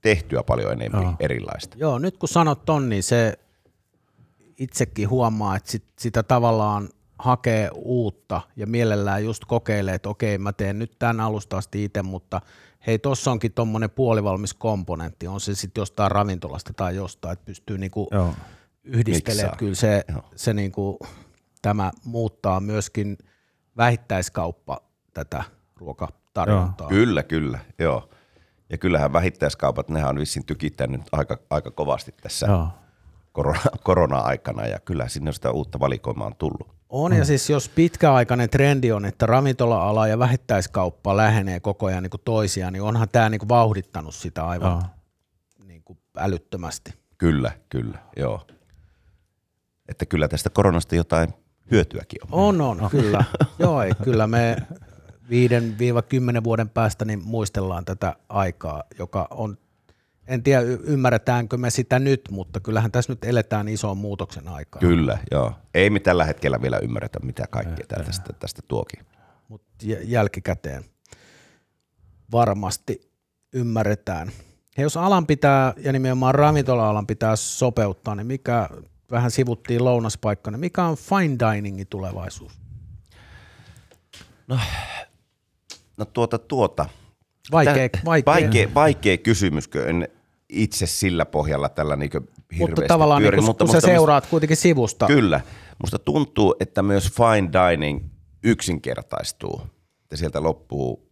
[0.00, 1.14] tehtyä paljon enemmän Joo.
[1.20, 1.76] erilaista.
[1.80, 3.38] Joo, nyt kun sanot ton, niin se
[4.58, 10.52] itsekin huomaa, että sit, sitä tavallaan hakee uutta ja mielellään just kokeilee, että okei, mä
[10.52, 12.40] teen nyt tämän alusta asti itse, mutta
[12.86, 17.78] hei, tuossa onkin tuommoinen puolivalmis komponentti, on se sitten jostain ravintolasta tai jostain, että pystyy
[17.78, 18.34] niinku Joo.
[18.84, 19.46] yhdistelemään.
[19.46, 19.58] Miksaa.
[19.58, 20.22] Kyllä se, Joo.
[20.36, 20.98] se niinku,
[21.62, 23.18] tämä muuttaa myöskin
[23.76, 24.87] vähittäiskauppa
[25.24, 25.44] tätä
[25.76, 26.88] ruokatarjontaa.
[26.88, 28.08] Kyllä, kyllä, joo.
[28.70, 32.68] Ja kyllähän vähittäiskaupat, nehän on vissiin tykittänyt aika, aika kovasti tässä Joo.
[33.32, 36.78] korona, korona-aikana ja kyllä sinne sitä uutta valikoimaa on tullut.
[36.88, 42.10] On, ja siis jos pitkäaikainen trendi on, että ravintola-ala ja vähittäiskauppa lähenee koko ajan niin
[42.10, 44.82] kuin toisiaan, niin onhan tämä niin kuin vauhdittanut sitä aivan Joo.
[45.66, 46.94] niin kuin älyttömästi.
[47.18, 48.46] Kyllä, kyllä, joo.
[49.88, 51.34] että kyllä tästä koronasta jotain
[51.70, 52.60] hyötyäkin on.
[52.60, 53.24] On, on, kyllä.
[53.58, 54.56] Joo, ei, kyllä me
[55.28, 59.58] 5-10 vuoden päästä niin muistellaan tätä aikaa, joka on,
[60.26, 64.80] en tiedä ymmärretäänkö me sitä nyt, mutta kyllähän tässä nyt eletään ison muutoksen aikaa.
[64.80, 65.52] Kyllä, joo.
[65.74, 69.06] Ei me tällä hetkellä vielä ymmärretä, mitä kaikkea tää tästä, tästä tuokin.
[69.48, 69.68] Mutta
[70.04, 70.84] jälkikäteen
[72.32, 73.10] varmasti
[73.52, 74.30] ymmärretään.
[74.76, 78.68] Ja jos alan pitää, ja nimenomaan ravintola-alan pitää sopeuttaa, niin mikä,
[79.10, 82.52] vähän sivuttiin lounaspaikkana, niin mikä on fine diningin tulevaisuus?
[84.48, 84.58] No
[86.04, 86.86] tuota, tuota.
[87.52, 88.34] Vaikea, Tää- vaikea.
[88.34, 90.08] vaikea, vaikea kysymys, en
[90.48, 93.86] itse sillä pohjalla tällä niin hirveästi mutta tavallaan pyöri, niin kun, mutta kun sä musta-
[93.90, 95.06] seuraat kuitenkin sivusta.
[95.06, 95.40] Kyllä.
[95.78, 98.04] Musta tuntuu, että myös fine dining
[98.44, 99.60] yksinkertaistuu.
[100.02, 101.08] Että sieltä loppuu,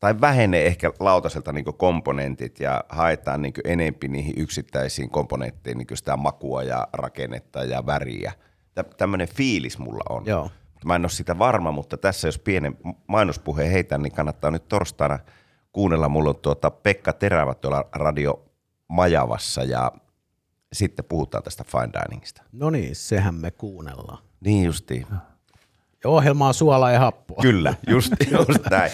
[0.00, 6.16] tai vähenee ehkä lautaselta niin komponentit ja haetaan niin enempi niihin yksittäisiin komponentteihin niin sitä
[6.16, 8.32] makua ja rakennetta ja väriä.
[8.74, 10.22] Tä- Tämmöinen fiilis mulla on.
[10.26, 10.50] Joo.
[10.84, 15.18] Mä en ole sitä varma, mutta tässä jos pienen mainospuheen heitän, niin kannattaa nyt torstaina
[15.72, 16.08] kuunnella.
[16.08, 18.44] Mulla on tuota Pekka Terävä tuolla Radio
[18.88, 19.92] Majavassa ja
[20.72, 22.42] sitten puhutaan tästä fine diningista.
[22.52, 24.18] No niin, sehän me kuunnellaan.
[24.40, 25.06] Niin justiin.
[26.04, 27.42] Ja ohjelma on suola ja happoa.
[27.42, 28.92] Kyllä, just, just näin.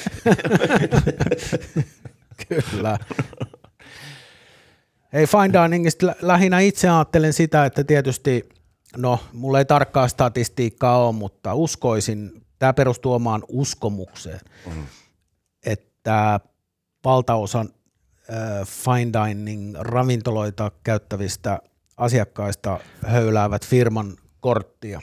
[2.48, 2.98] Kyllä.
[5.12, 8.48] Ei fine diningista lä- lähinnä itse ajattelen sitä, että tietysti,
[8.96, 14.86] no mulla ei tarkkaa statistiikkaa ole, mutta uskoisin, tämä perustuu omaan uskomukseen, mm.
[15.66, 16.40] että
[17.04, 17.68] valtaosan
[18.30, 21.58] äh, fine dining ravintoloita käyttävistä
[21.96, 25.00] asiakkaista höyläävät firman korttia.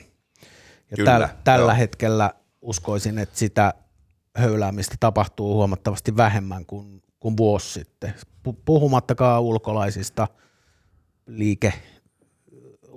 [0.91, 1.78] Ja Kyllä, täl, tällä joo.
[1.78, 3.73] hetkellä uskoisin, että sitä
[4.36, 8.13] höyläämistä tapahtuu huomattavasti vähemmän kuin, kuin vuosi sitten.
[8.47, 10.28] Pu- Puhumattakaan ulkolaisista
[11.28, 11.73] liike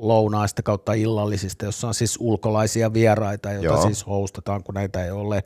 [0.01, 3.83] lounaista kautta illallisista, jossa on siis ulkolaisia vieraita, joita Joo.
[3.83, 5.45] siis hostataan, kun näitä ei ole.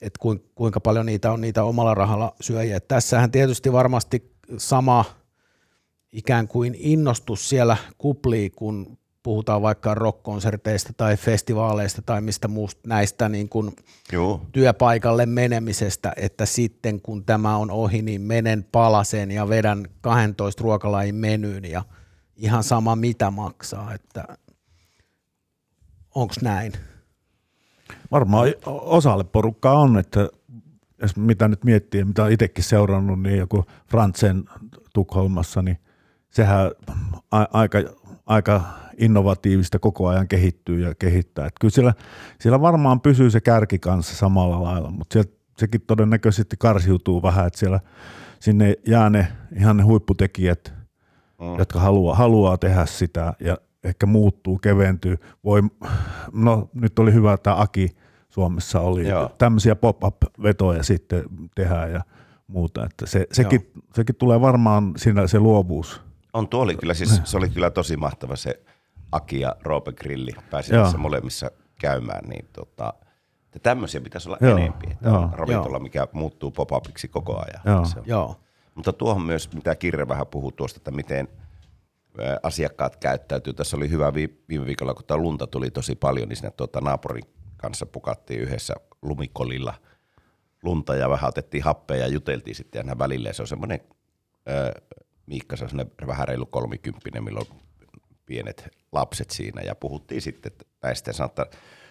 [0.00, 2.76] Et kuin, kuinka paljon niitä on niitä omalla rahalla syöjiä.
[2.76, 5.04] Et Tässähän tietysti varmasti sama
[6.12, 13.28] ikään kuin innostus siellä kuplii, kun puhutaan vaikka rockkonserteista tai festivaaleista tai mistä muusta näistä
[13.28, 13.76] niin kuin
[14.12, 20.62] Joo, työpaikalle menemisestä, että sitten kun tämä on ohi, niin menen palaseen ja vedän 12
[20.62, 21.84] ruokalajin menyyn ja
[22.42, 24.24] ihan sama mitä maksaa, että
[26.14, 26.72] onko näin?
[28.10, 30.28] Varmaan osalle porukkaa on, että
[31.02, 34.44] jos mitä nyt miettii mitä itsekin seurannut, niin joku Franzen
[34.94, 35.78] Tukholmassa, niin
[36.30, 36.70] sehän
[37.30, 37.78] a- aika,
[38.26, 38.62] aika
[38.98, 41.46] innovatiivista koko ajan kehittyy ja kehittää.
[41.46, 41.94] Et kyllä siellä,
[42.40, 47.58] siellä varmaan pysyy se kärki kanssa samalla lailla, mutta sieltä sekin todennäköisesti karsiutuu vähän, että
[47.58, 47.80] siellä
[48.40, 50.81] sinne jää ne ihan ne huipputekijät,
[51.42, 51.58] mm.
[51.58, 55.16] jotka haluaa, haluaa tehdä sitä ja ehkä muuttuu, keventyy.
[55.44, 55.62] Voi,
[56.32, 57.96] no nyt oli hyvä, että Aki
[58.28, 59.30] Suomessa oli Joo.
[59.38, 61.24] tämmöisiä pop-up-vetoja sitten
[61.54, 62.00] tehdään ja
[62.46, 62.84] muuta.
[62.84, 66.02] Että se, sekin, sekin tulee varmaan siinä se luovuus.
[66.32, 68.62] on tuo oli kyllä, siis se oli kyllä tosi mahtava se
[69.12, 70.32] Aki ja Roope Grilli.
[70.50, 70.84] Pääsin Joo.
[70.84, 71.50] tässä molemmissa
[71.80, 72.94] käymään, niin tota,
[73.44, 74.86] että tämmöisiä pitäisi olla Joo, enempi.
[74.90, 75.18] Että joo.
[75.18, 77.60] on ravintola, mikä muuttuu pop-upiksi koko ajan.
[77.64, 77.84] Joo.
[77.84, 78.04] Se on.
[78.06, 78.36] Joo,
[78.74, 81.28] Mutta tuohon myös, mitä Kirre vähän puhuu tuosta, että miten
[82.42, 83.52] asiakkaat käyttäytyy.
[83.52, 86.80] Tässä oli hyvä vi- viime viikolla, kun tämä lunta tuli tosi paljon, niin sinne tuota
[86.80, 87.24] naapurin
[87.56, 89.74] kanssa pukattiin yhdessä lumikolilla
[90.62, 93.28] lunta ja vähän otettiin happea ja juteltiin sitten aina välillä.
[93.28, 93.80] Ja se on semmoinen,
[95.26, 97.46] Miikka, se on semmoinen vähän reilu kolmikymppinen, milloin
[98.26, 101.46] pienet lapset siinä ja puhuttiin sitten näistä ja sanoi, että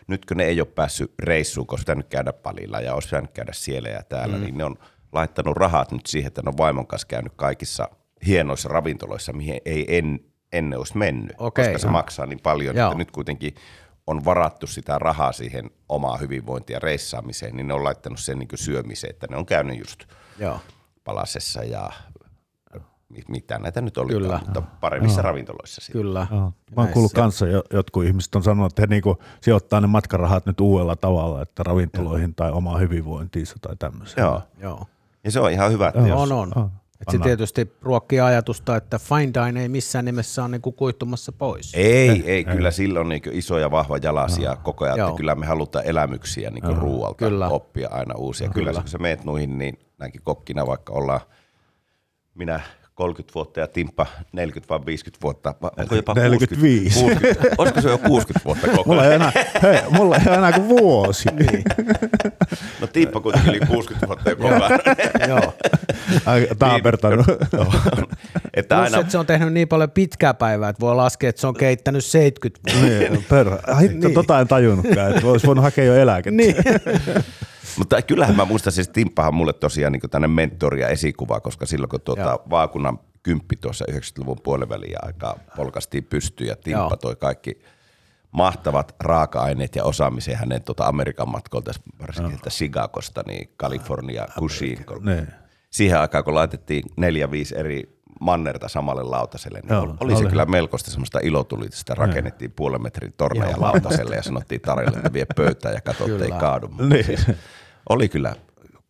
[0.07, 3.53] nyt kun ne ei ole päässyt reissuun, koska pitänyt käydä palilla ja olisi pitänyt käydä
[3.53, 4.43] siellä ja täällä, mm.
[4.43, 4.77] niin ne on
[5.13, 7.89] laittanut rahat nyt siihen, että ne on vaimon kanssa käynyt kaikissa
[8.27, 10.19] hienoissa ravintoloissa, mihin ei en,
[10.53, 11.65] ennen olisi mennyt, Okei.
[11.65, 12.87] koska se maksaa niin paljon, Joo.
[12.87, 13.55] että nyt kuitenkin
[14.07, 19.13] on varattu sitä rahaa siihen omaa hyvinvointia reissaamiseen, niin ne on laittanut sen niin syömiseen,
[19.13, 20.03] että ne on käynyt just
[20.39, 20.59] joo.
[21.03, 21.91] Palasessa ja
[23.09, 24.39] mi- mitä näitä nyt oli, Kyllä.
[24.45, 26.01] mutta paremmissa ravintoloissa sitten.
[26.01, 26.27] Kyllä.
[26.31, 26.53] Joo.
[26.75, 30.45] Mä oon kuullut kanssa, jo- jotkut ihmiset on sanonut, että he niinku sijoittaa ne matkarahat
[30.45, 34.23] nyt uudella tavalla, että ravintoloihin tai omaan hyvinvointiinsa tai tämmöiseen.
[34.23, 34.41] Joo.
[34.57, 34.85] Joo.
[35.23, 36.51] Ja se on ihan hyvä, että jos, On, on.
[36.55, 36.69] Joo.
[37.01, 41.73] Et se tietysti ruokkii ajatusta, että fine dine ei missään nimessä ole niinku kuihtumassa pois.
[41.75, 45.07] Ei, ei, ei, kyllä sillä on niin iso ja vahva jalasia koko ajan, Joo.
[45.07, 47.47] että kyllä me halutaan elämyksiä niin ruualta Kyllä.
[47.47, 48.49] oppia aina uusia.
[48.49, 48.81] Kyllä, kyllä.
[48.81, 51.21] kun sä meet noihin, niin näinkin kokkina vaikka ollaan
[52.33, 52.61] minä
[52.95, 55.53] 30 vuotta ja Timppa 40 vai 50 vuotta.
[55.77, 56.99] Onko jopa 45.
[56.99, 59.31] 60, 60, olisiko se jo 60 vuotta koko Mulla ei enää,
[59.63, 61.29] hei, mulla ei enää kuin vuosi.
[61.39, 61.63] Niin.
[62.81, 64.79] No Timppa kuitenkin yli 60 vuotta jo koko ajan.
[65.29, 65.53] Joo.
[66.25, 67.25] Ai, Taapertanut.
[68.53, 71.41] Että Plus, aina, että se on tehnyt niin paljon pitkää päivää, että voi laskea, että
[71.41, 72.87] se on keittänyt 70 vuotta.
[72.87, 73.57] Niin, perä.
[73.81, 74.13] Hitto, Niin.
[74.13, 76.37] tota en tajunnutkaan, että olisi voinut hakea jo eläkettä.
[76.37, 76.55] Niin.
[77.77, 81.89] Mutta kyllähän mä muistan, siis Timppahan mulle tosiaan niin tänne mentori ja esikuva, koska silloin
[81.89, 82.43] kun tuota Joo.
[82.49, 86.95] vaakunnan kymppi tuossa 90-luvun puoliväliä aikaa polkastiin pystyyn ja Timppa Joo.
[86.95, 87.61] toi kaikki
[88.31, 92.49] mahtavat raaka-aineet ja osaamisen hänen tuota Amerikan matkolta, varsinkin no.
[92.49, 94.85] Chicagosta, niin Kalifornia, Kushiin.
[95.05, 95.27] Niin.
[95.69, 100.17] Siihen aikaan, kun laitettiin neljä, viisi eri mannerta samalle lautaselle, niin Joo, oli, oli se
[100.17, 100.29] oli.
[100.29, 101.95] kyllä melkoista semmoista ilotulitusta.
[101.95, 106.31] Rakennettiin puolen metrin torneja lautaselle ja sanottiin tarjolle, että vie pöytään ja katso, että ei
[106.31, 106.69] kaadu.
[106.89, 107.05] Niin.
[107.05, 107.25] Siis,
[107.89, 108.35] oli kyllä,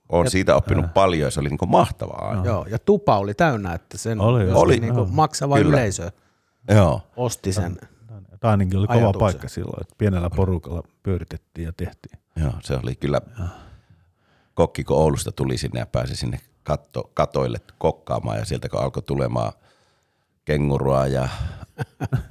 [0.09, 2.45] on siitä oppinut paljon ja se oli niin mahtavaa aina.
[2.45, 4.79] Joo, ja tupa oli täynnä, että sen Oli, oli.
[4.79, 5.07] Niin Joo.
[5.11, 5.69] maksava Kyllä.
[5.69, 6.11] yleisö
[6.69, 7.01] Joo.
[7.15, 7.77] osti sen.
[8.39, 12.19] Tämä ainakin oli kova paikka silloin, että pienellä porukalla pyöritettiin ja tehtiin.
[12.35, 13.21] Joo, se oli kyllä
[14.53, 19.03] kokki, kun Oulusta tuli sinne ja pääsi sinne katto, katoille kokkaamaan ja sieltä kun alkoi
[19.03, 19.51] tulemaan
[20.45, 21.29] kengurua ja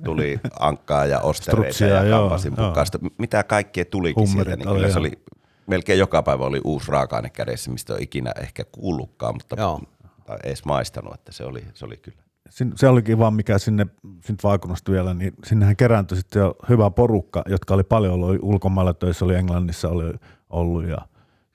[0.05, 2.99] tuli ankkaa ja ostereita Strutsia, ja kampasin mukaista.
[3.19, 5.23] Mitä kaikkea tulikin Hummerit sieltä, niin oli, kyllä se oli,
[5.67, 9.81] melkein joka päivä oli uusi raaka-aine kädessä, mistä on ikinä ehkä kuullutkaan, mutta Joo.
[10.27, 12.19] tai edes maistanut, että se oli, se oli kyllä.
[12.51, 13.87] Sin- Se olikin vaan mikä sinne,
[14.25, 18.95] sinne vaakunasta vielä, niin sinnehän kerääntyi sitten jo hyvä porukka, jotka oli paljon ollut ulkomailla
[18.95, 20.13] töissä, oli Englannissa oli
[20.51, 20.99] ollut ja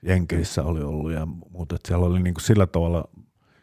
[0.06, 1.74] Jenkeissä oli ollut ja muuta.
[1.74, 3.08] Että siellä oli niin kuin sillä tavalla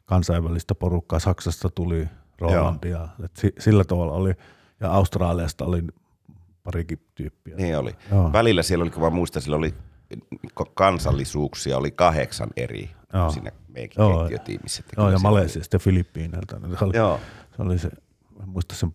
[0.05, 1.19] kansainvälistä porukkaa.
[1.19, 2.07] Saksasta tuli
[2.39, 4.33] Rolandia, si- sillä tavalla oli
[4.79, 5.83] ja Australiasta oli
[6.63, 7.55] parikin tyyppiä.
[7.55, 7.95] Niin oli.
[8.11, 8.31] Joo.
[8.33, 9.73] Välillä siellä oli, kun mä muistan, siellä oli
[10.73, 13.31] kansallisuuksia, oli kahdeksan eri Joo.
[13.31, 14.17] siinä meidän Joo.
[14.19, 14.83] keittiötiimissä.
[14.97, 16.59] Joo, ja Malesiasta ja Filippiineiltä.
[16.79, 17.19] Se oli, Joo.
[17.55, 17.89] se oli se,
[18.45, 18.93] muista sen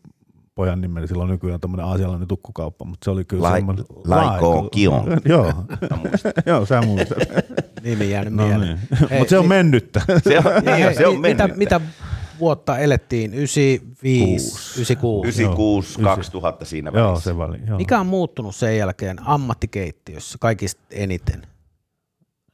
[0.58, 3.84] pojan nimen, sillä on nykyään tämmöinen aasialainen tukkukauppa, mutta se oli kyllä Lai- semmoinen...
[4.06, 5.04] Laiko Kion.
[5.24, 5.52] Joo,
[6.46, 7.18] joo, sä muistat.
[7.84, 8.78] Nimi jäänyt No mieleen.
[9.00, 9.18] niin.
[9.18, 10.00] Mutta se on niin- mennyttä.
[10.24, 10.44] Se on,
[10.76, 11.80] niin, se on mi- mitä, mitä
[12.40, 13.34] vuotta elettiin?
[13.34, 14.80] 95, Kuusi.
[14.80, 15.28] 96.
[15.28, 17.30] 96, Joo, 2000 siinä joo, välissä.
[17.30, 17.58] se väli.
[17.66, 17.78] Joo.
[17.78, 21.42] Mikä on muuttunut sen jälkeen ammattikeittiössä kaikista eniten?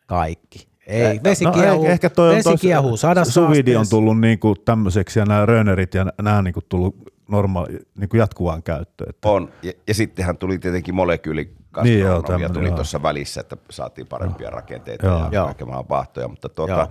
[0.07, 0.67] Kaikki.
[0.87, 4.55] Ei, vesi no, kiehuu, ehkä- ehkä toi on vesi kiehuu sadassa Suvidi on tullut niinku
[4.55, 6.97] tämmöiseksi ja nämä rönerit ja nämä niinku tullut
[7.29, 9.11] normaali, niinku jatkuvaan käyttöön.
[9.11, 9.53] Että On.
[9.63, 12.75] Ja, ja sittenhän tuli tietenkin molekyyli Niin joo, tuli joo.
[12.75, 15.19] tuossa välissä, että saatiin parempia rakenteita Joo.
[15.19, 15.45] ja Joo.
[15.45, 16.89] kaiken maailman vaahtoja, mutta tuota, Joo.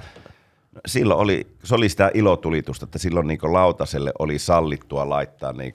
[0.86, 5.74] silloin oli, se oli sitä ilotulitusta, että silloin niin lautaselle oli sallittua laittaa niin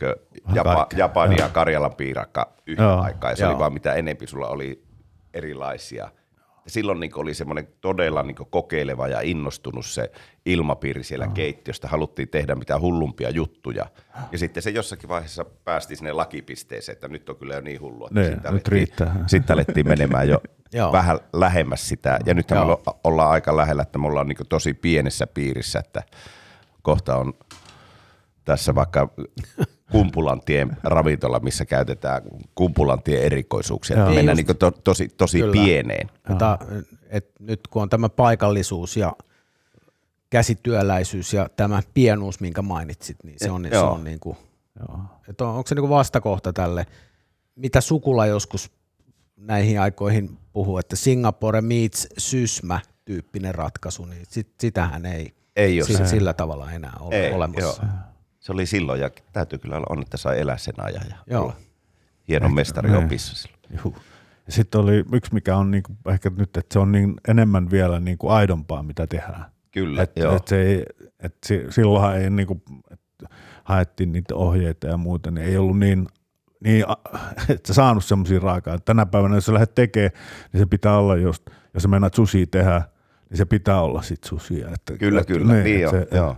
[0.54, 3.00] Japa, Kaikkea, Japani ja Karjalan piirakka yhtä Joo.
[3.00, 3.50] aikaa, ja se Joo.
[3.50, 4.82] oli vaan mitä enempi sulla oli
[5.34, 6.10] erilaisia.
[6.68, 10.10] Silloin niin oli semmoinen todella niin kokeileva ja innostunut se
[10.46, 11.88] ilmapiiri siellä keittiöstä.
[11.88, 13.86] Haluttiin tehdä mitä hullumpia juttuja.
[14.32, 18.08] Ja sitten se jossakin vaiheessa päästi sinne lakipisteeseen, että nyt on kyllä jo niin hullua.
[18.08, 19.24] että Niin, sitten nyt riittää.
[19.26, 20.42] Sitten alettiin menemään jo
[20.92, 22.18] vähän lähemmäs sitä.
[22.26, 22.56] Ja nyt me
[23.04, 26.02] ollaan aika lähellä, että me ollaan niin tosi pienessä piirissä, että
[26.82, 27.32] kohta on
[28.44, 29.08] tässä vaikka
[29.92, 32.22] Kumpulantien ravintola, missä käytetään
[32.54, 33.96] Kumpulantien erikoisuuksia.
[33.98, 34.10] Joo.
[34.14, 34.48] mennään Just.
[34.48, 35.52] niin to, tosi, tosi Kyllä.
[35.52, 36.10] pieneen.
[36.28, 36.58] Mutta,
[37.08, 39.12] et nyt kun on tämä paikallisuus ja
[40.30, 43.90] käsityöläisyys ja tämä pienuus, minkä mainitsit, niin se on, se Joo.
[43.92, 44.36] on, niin kuin,
[44.80, 45.00] joo.
[45.28, 46.86] että on, onko se niin kuin vastakohta tälle,
[47.56, 48.70] mitä sukula joskus
[49.36, 55.86] näihin aikoihin puhuu, että Singapore meets Sysmä tyyppinen ratkaisu, niin sit, sitähän ei, Ei ole
[55.86, 56.06] si- se.
[56.06, 57.82] sillä tavalla enää ole Ei, olemassa.
[57.82, 57.92] joo.
[58.48, 61.42] Se oli silloin ja täytyy kyllä olla on, että sai elää sen ajan ja Joo.
[61.42, 61.56] olla
[62.28, 63.94] hieno mestari opissa silloin.
[64.46, 68.00] Ja sitten oli yksi, mikä on niinku, ehkä nyt, että se on niin enemmän vielä
[68.00, 69.44] niinku aidompaa, mitä tehdään.
[69.70, 70.36] Kyllä, Et, joo.
[70.36, 70.84] et se ei,
[71.20, 73.00] et si, silloinhan ei niinku, et
[73.64, 76.06] haettiin niitä ohjeita ja muuta, niin ei ollut niin,
[76.64, 76.84] niin
[77.54, 78.78] että saanut semmoisia raakaa.
[78.78, 80.12] Tänä päivänä, jos sä lähdet tekemään,
[80.52, 81.42] niin se pitää olla just,
[81.74, 82.82] jos sä meinaat susia tehdä,
[83.30, 84.68] niin se pitää olla sit susia.
[84.74, 85.52] Että, Kyllä, että, kyllä.
[85.52, 86.36] Niin, niin joo, se, joo.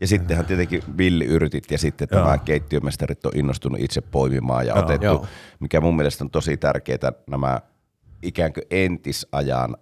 [0.00, 2.22] Ja sittenhän tietenkin villiyrtit ja sitten Joo.
[2.22, 4.84] tämä keittiömestarit on innostunut itse poimimaan ja Joo.
[4.84, 5.26] otettu, Joo.
[5.60, 7.60] mikä mun mielestä on tosi tärkeää, nämä
[8.22, 9.76] ikään kuin entisajan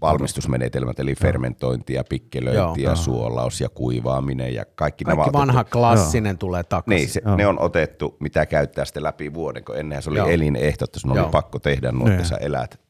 [0.00, 2.90] valmistusmenetelmät, eli fermentointi ja pikkelöinti Joo.
[2.92, 6.96] ja suolaus ja kuivaaminen ja kaikki, nämä Kaikki on vanha otettu, klassinen tulee takaisin.
[6.96, 10.28] niin, se, ne on otettu, mitä käyttää sitten läpi vuoden, kun ennenhän se oli Joo.
[10.28, 11.24] elinehto, että sun Joo.
[11.24, 12.12] oli pakko tehdä nuo, Niin.
[12.16, 12.80] että sä elät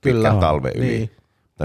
[0.00, 0.28] Kyllä.
[0.28, 0.86] pitkän talven yli.
[0.86, 1.10] Niin.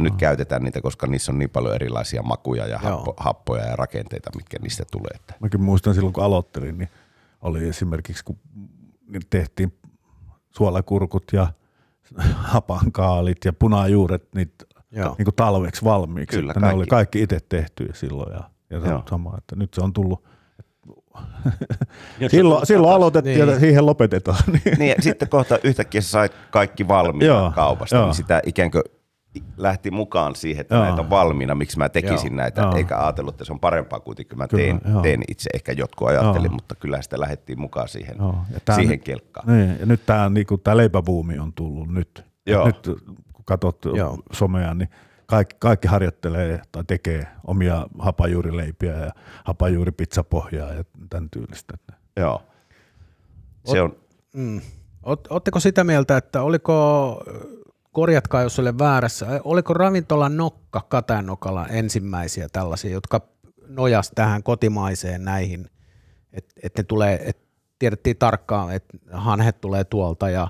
[0.01, 3.75] Mutta nyt käytetään niitä, koska niissä on niin paljon erilaisia makuja ja happo, happoja ja
[3.75, 5.11] rakenteita, mitkä niistä tulee.
[5.15, 6.89] Että Mäkin muistan silloin, kun aloittelin, niin
[7.41, 8.37] oli esimerkiksi, kun
[9.09, 9.73] niin tehtiin
[10.57, 11.47] suolakurkut ja
[12.53, 15.15] hapankaalit ja punajuuret niitä Joo.
[15.17, 16.37] niin kuin talveksi valmiiksi.
[16.37, 16.89] Kyllä, että ne oli kaikki.
[16.89, 18.33] kaikki itse tehtyjä silloin.
[18.33, 18.97] Ja Ja se Joo.
[18.97, 20.23] on sama, että nyt se on tullut.
[22.31, 23.49] Silloin, silloin aloitettiin Niin.
[23.49, 24.43] ja siihen lopetetaan.
[24.47, 24.61] Niin.
[24.79, 28.05] Niin, ja sitten kohta yhtäkkiä sä sait kaikki valmiina kaupasta, joo.
[28.05, 28.83] niin sitä ikään kuin
[29.57, 30.83] lähti mukaan siihen, että Joo.
[30.83, 32.75] näitä on valmiina, miksi mä tekisin Joo, näitä, joo.
[32.75, 35.01] eikä ajatellut, että se on parempaa kuitenkin, mä Kyllä, teen, joo.
[35.01, 35.49] teen itse.
[35.53, 36.53] Ehkä jotkut ajattelin, Joo.
[36.53, 39.47] mutta kyllä sitä lähdettiin mukaan siihen, Joo, ja tää siihen nyt- kelkkaan.
[39.47, 42.25] Niin, ja nyt tämä niinku, tää leipäbuumi on tullut nyt.
[42.45, 42.65] Joo.
[42.65, 42.89] Nyt
[43.33, 44.17] kun katsot Joo.
[44.31, 44.89] somea, niin
[45.25, 49.11] kaikki, kaikki harjoittelee tai tekee omia hapajuurileipiä ja
[49.43, 51.73] hapajuuripizzapohjaa ja tämän tyylistä.
[52.19, 52.41] Joo.
[53.65, 53.95] Se on,
[54.33, 54.61] Mm.
[55.03, 57.19] Ot, ootteko sitä mieltä, että oliko,
[57.97, 63.21] korjatkaa jos olen väärässä, oliko ravintola Nokka Katajanokalan ensimmäisiä tällaisia, jotka
[63.67, 65.69] nojas tähän kotimaiseen näihin,
[66.33, 67.37] että et ne tulee, et
[67.79, 70.47] tiedettiin tarkkaan, että hanhet tulee tuolta ja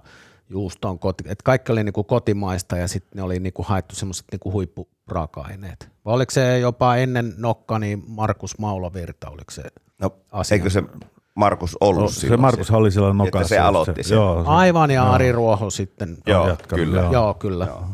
[0.50, 4.26] juusto on koti, että kaikki oli niinku kotimaista ja sitten ne oli niinku haettu semmoiset
[4.32, 5.90] niinku huippuraaka-aineet.
[6.06, 9.64] Vai oliko se jopa ennen Nokka, niin Markus Maulavirta, oliko se?
[10.02, 10.56] no, Asia.
[10.56, 10.84] eikö se
[11.38, 12.38] Markus ollut No, silloin?
[12.40, 13.48] se Markus oli siellä nokassa.
[13.48, 14.16] se aloitti sen.
[14.16, 16.18] Joo, se, Aivan ja Ari Ruoho sitten.
[16.26, 17.02] Joo, jatkanut, kyllä.
[17.02, 17.14] joo.
[17.14, 17.66] Joo, kyllä.
[17.66, 17.86] Joo.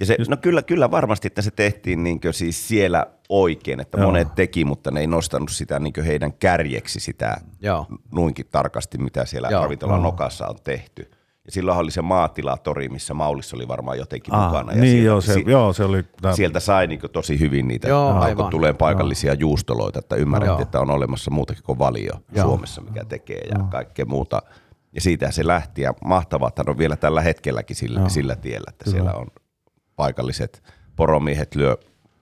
[0.00, 4.06] Ja se, no kyllä, kyllä varmasti, että se tehtiin niin siis siellä oikein, että Joo.
[4.06, 7.86] monet teki, mutta ne ei nostanut sitä niin heidän kärjeksi sitä Joo.
[8.12, 9.62] noinkin tarkasti, mitä siellä Joo.
[9.62, 11.10] ravintolan nokassa on tehty.
[11.48, 14.72] Ja silloin oli se maatilatori, missä Maulis oli varmaan jotenkin Ah, mukana.
[14.72, 17.68] Ja niin sieltä, joo, se, si- joo, se oli tää, sieltä sai niin tosi hyvin
[17.68, 18.50] niitä, Joo, alkoi aivan.
[18.50, 20.62] tulee paikallisia juustoloita, että ymmärrettiin, Joo.
[20.62, 22.46] että on olemassa muutakin kuin valio Joo.
[22.46, 24.42] Suomessa, mikä tekee ja kaikkea muuta.
[24.92, 28.90] Ja siitä se lähti ja mahtavaa, että on vielä tällä hetkelläkin sillä, sillä tiellä, että
[28.90, 29.26] siellä on
[29.96, 30.62] paikalliset
[30.96, 31.76] poromiehet lyö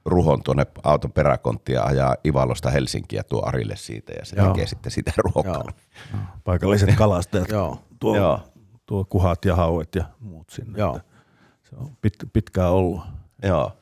[0.05, 4.47] ruhon tuonne auton peräkonttiin ja ajaa Ivalosta Helsinkiä tuo Arille siitä ja se Joo.
[4.49, 5.55] tekee sitten sitä ruokaa.
[5.55, 6.21] Joo.
[6.45, 7.79] paikalliset kalastajat Joo.
[8.01, 8.41] tuo, Joo.
[8.87, 10.79] Tuo kuhat ja hauet ja muut sinne.
[10.79, 10.97] Joo.
[10.97, 11.09] Että
[11.71, 13.01] Se on pit, pitkään ollut.
[13.43, 13.73] Joo,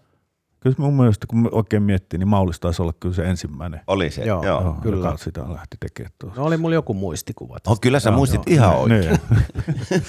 [0.64, 4.24] Kyllä mun mielestä, kun oikein miettii, niin Maulis taisi olla kyllä se ensimmäinen, oli se.
[4.24, 4.44] Joo.
[4.44, 4.62] Joo.
[4.62, 5.06] joo, kyllä.
[5.06, 6.40] joka sitä lähti tekemään tuossa.
[6.40, 7.54] No oli mulla joku muistikuva.
[7.54, 7.70] tästä.
[7.70, 8.54] Oh, kyllä sä Joo, muistit joo.
[8.54, 9.00] ihan oikein.
[9.00, 10.02] Niin.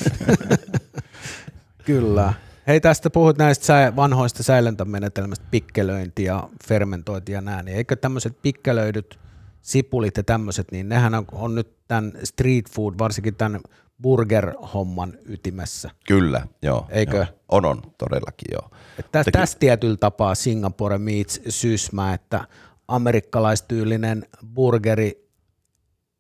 [1.86, 2.34] Kyllä.
[2.68, 8.42] Hei tästä puhut näistä sä, vanhoista säilöntämenetelmistä, pikkelöinti ja fermentointi ja nää, niin eikö tämmöiset
[8.42, 9.20] pikkelöidyt
[9.62, 13.62] sipulit ja tämmöiset, niin nehän on, on nyt tämän street food, varsinkin tämän
[14.02, 15.92] burger-homman ytimessä.
[16.08, 16.86] Kyllä, joo.
[16.90, 17.18] Eikö?
[17.18, 17.26] Joo.
[17.50, 18.70] On, on, todellakin joo.
[18.98, 22.48] Mutta ky- tässä tietyllä tapaa Singapore meets Sysmä, että
[22.88, 25.30] amerikkalaistyylinen burgeri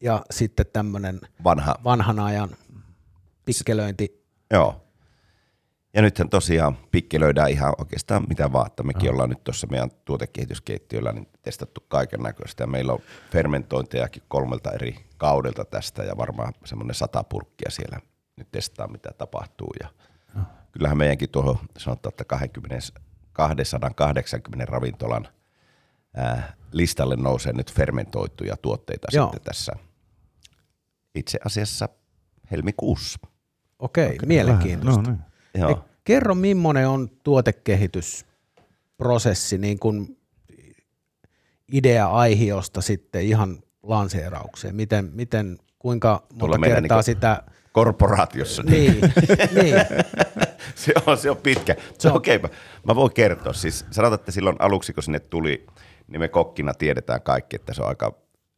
[0.01, 2.49] ja sitten tämmöinen Vanha, vanhan ajan
[3.45, 4.25] pikkelöinti.
[4.51, 4.81] joo.
[5.95, 11.11] Ja nythän tosiaan pikkelöidään ihan oikeastaan mitä vaan, että mekin ollaan nyt tuossa meidän tuotekehityskeittiöllä
[11.11, 12.63] niin testattu kaiken näköistä.
[12.63, 12.99] Ja meillä on
[13.31, 17.99] fermentointejakin kolmelta eri kaudelta tästä ja varmaan semmoinen sata purkkia siellä
[18.35, 19.73] nyt testaa mitä tapahtuu.
[19.79, 19.87] Ja
[20.71, 22.87] kyllähän meidänkin tuohon sanotaan, että 20,
[23.33, 25.27] 280 ravintolan
[26.15, 29.25] ää, listalle nousee nyt fermentoituja tuotteita Joo.
[29.25, 29.73] sitten tässä
[31.15, 31.89] itse asiassa
[32.51, 33.19] helmikuussa.
[33.79, 35.01] Okei, okay, mielenkiintoista.
[35.01, 35.34] No, niin.
[35.55, 35.85] Joo.
[36.03, 40.17] Kerro, millainen on tuotekehitysprosessi niin kuin
[41.73, 44.75] idea-aihiosta sitten ihan lanseeraukseen?
[44.75, 47.43] Miten, miten kuinka monta kertaa niinku- sitä...
[47.71, 48.63] Korporaatiossa.
[48.63, 49.01] Niin,
[49.61, 49.75] niin,
[50.75, 51.75] se, on, se on pitkä.
[51.99, 52.35] Se on okei.
[52.35, 52.55] Okay, mä,
[52.87, 53.53] mä voin kertoa.
[53.53, 55.65] Siis sanotaan, että silloin aluksi, kun sinne tuli,
[56.07, 58.13] niin me kokkina tiedetään kaikki, että se on aika,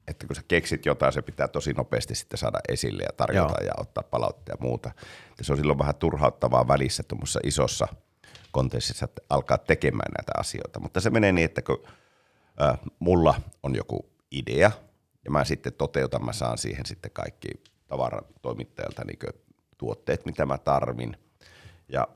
[0.08, 3.68] että kun sä keksit jotain, se pitää tosi nopeasti sitten saada esille ja tarjota Joo.
[3.68, 4.92] ja ottaa palautetta ja muuta.
[5.30, 7.88] Että se on silloin vähän turhauttavaa välissä tuommoisessa isossa
[8.52, 10.80] kontekstissa, että alkaa tekemään näitä asioita.
[10.80, 11.84] Mutta se menee niin, että kun
[12.62, 14.72] äh, mulla on joku idea
[15.26, 17.48] ja mä sitten toteutan, mä saan siihen sitten kaikki
[17.88, 19.20] tavaratoimittajalta niin
[19.78, 21.18] tuotteet, mitä mä tarvin.
[21.90, 22.08] Ja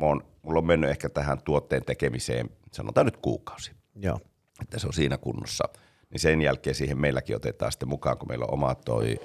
[0.00, 4.20] mä oon, mulla on mennyt ehkä tähän tuotteen tekemiseen, sanotaan nyt kuukausi, joo,
[4.62, 5.64] että se on siinä kunnossa.
[6.14, 9.20] Niin sen jälkeen siihen meilläkin otetaan sitten mukaan, kun meillä on oma toi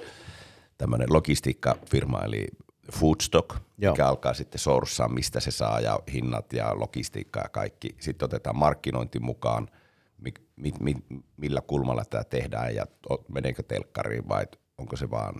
[0.77, 2.47] tämmöinen logistiikkafirma, eli
[2.93, 3.93] Foodstock, Joo.
[3.93, 7.95] mikä alkaa sitten sourcea, mistä se saa ja hinnat ja logistiikka ja kaikki.
[7.99, 9.67] Sitten otetaan markkinointi mukaan,
[10.21, 10.95] mi, mi, mi,
[11.37, 12.85] millä kulmalla tämä tehdään ja
[13.27, 14.45] meneekö telkkariin vai
[14.77, 15.35] onko se vaan,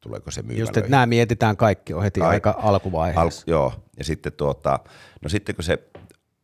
[0.00, 0.78] tuleeko se just, myymälöihin.
[0.78, 3.44] että nämä mietitään kaikki on heti Ai- aika Al, alkuvaiheessa.
[3.46, 4.78] joo, ja sitten tuota,
[5.22, 5.78] no sitten kun se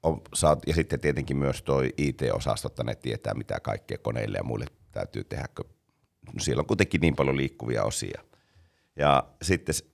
[0.05, 4.45] on, saat, ja sitten tietenkin myös toi IT-osasto, että ne tietää mitä kaikkea koneille ja
[4.45, 5.67] muille täytyy tehdä, kun
[6.41, 8.23] siellä on kuitenkin niin paljon liikkuvia osia.
[8.97, 9.85] Ja sitten s-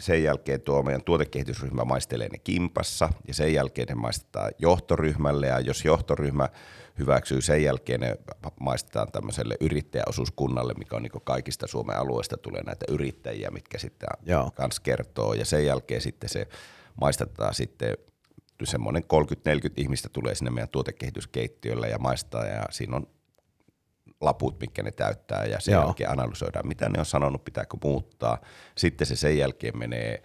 [0.00, 5.60] sen jälkeen tuo meidän tuotekehitysryhmä maistelee ne kimpassa ja sen jälkeen ne maistetaan johtoryhmälle ja
[5.60, 6.48] jos johtoryhmä
[6.98, 8.16] hyväksyy, sen jälkeen ne
[8.60, 14.50] maistetaan tämmöiselle yrittäjäosuuskunnalle, mikä on niin kaikista Suomen alueista tulee näitä yrittäjiä, mitkä sitten Joo.
[14.54, 16.48] kans kertoo ja sen jälkeen sitten se
[17.00, 17.96] maistetaan sitten
[18.62, 19.06] semmoinen 30-40
[19.76, 23.06] ihmistä tulee sinne meidän tuotekehityskeittiölle ja maistaa ja siinä on
[24.20, 25.84] laput, mitkä ne täyttää ja sen Joo.
[25.84, 28.38] jälkeen analysoidaan, mitä ne on sanonut, pitääkö muuttaa.
[28.76, 30.22] Sitten se sen jälkeen menee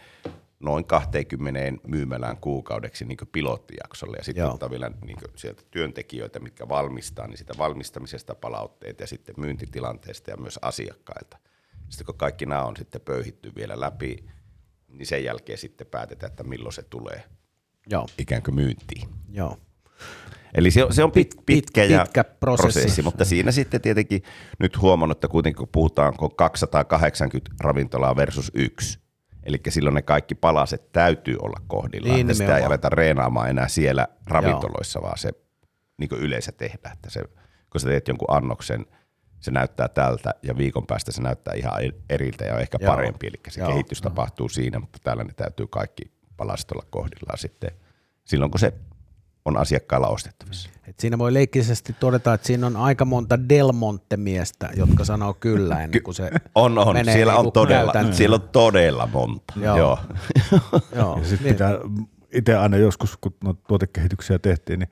[0.59, 7.27] noin 20 myymälään kuukaudeksi niin pilottijaksolle ja sitten ottaa vielä niin sieltä työntekijöitä, mitkä valmistaa,
[7.27, 11.37] niin sitä valmistamisesta palautteet ja sitten myyntitilanteesta ja myös asiakkailta.
[11.89, 14.25] Sitten kun kaikki nämä on sitten pöyhitty vielä läpi,
[14.87, 17.23] niin sen jälkeen sitten päätetään, että milloin se tulee
[17.89, 19.09] Joo, ikään kuin myyntiin.
[19.29, 19.57] joo.
[20.53, 22.79] Eli se on, se on pit, Pit- pitkä, ja pitkä prosessi.
[22.79, 24.23] prosessi, mutta siinä sitten tietenkin
[24.59, 28.99] nyt huomannut, että kuitenkin kun puhutaan kun 280 ravintolaa versus yksi,
[29.43, 33.67] eli silloin ne kaikki palaset täytyy olla kohdillaan, Niin, että sitä ei aleta reenaamaan enää
[33.67, 35.29] siellä ravintoloissa, vaan se
[35.97, 37.23] niin kuin yleensä tehdään, että se,
[37.71, 38.85] kun sä teet jonkun annoksen,
[39.39, 41.73] se näyttää tältä ja viikon päästä se näyttää ihan
[42.09, 42.91] eriltä ja on ehkä Joo.
[42.95, 43.69] parempi, eli se Joo.
[43.69, 47.71] kehitys tapahtuu siinä, mutta täällä ne täytyy kaikki palaset olla kohdillaan sitten
[48.25, 48.73] silloin, kun se
[49.45, 50.69] on asiakkailla ostettavissa.
[50.87, 55.83] Et siinä voi leikkisesti todeta, että siinä on aika monta Del Monte-miestä, jotka sanoo kyllä
[55.83, 56.93] ennen kuin se On, on.
[56.93, 58.15] menee Siellä on, niinku todella, käytäntöön.
[58.15, 59.53] siellä on todella monta.
[59.61, 59.77] Joo.
[59.77, 59.99] Joo.
[60.95, 61.53] Joo, Ja sitten niin.
[61.55, 61.71] pitää,
[62.33, 64.89] itse aina joskus, kun noita tuotekehityksiä tehtiin, niin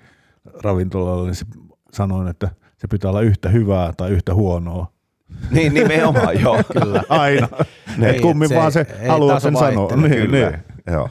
[0.63, 1.45] ravintolalla niin se
[1.93, 4.91] sanoin, että se pitää olla yhtä hyvää tai yhtä huonoa.
[5.51, 6.63] niin, nimenomaan, joo.
[6.73, 7.03] Kyllä.
[7.09, 7.47] Aina.
[8.01, 9.95] Ei, ei, kummin se- vaan se haluaa sen sanoa.
[9.95, 10.49] Niin, Kyllä.
[10.49, 10.59] niin.
[10.91, 11.09] Joo.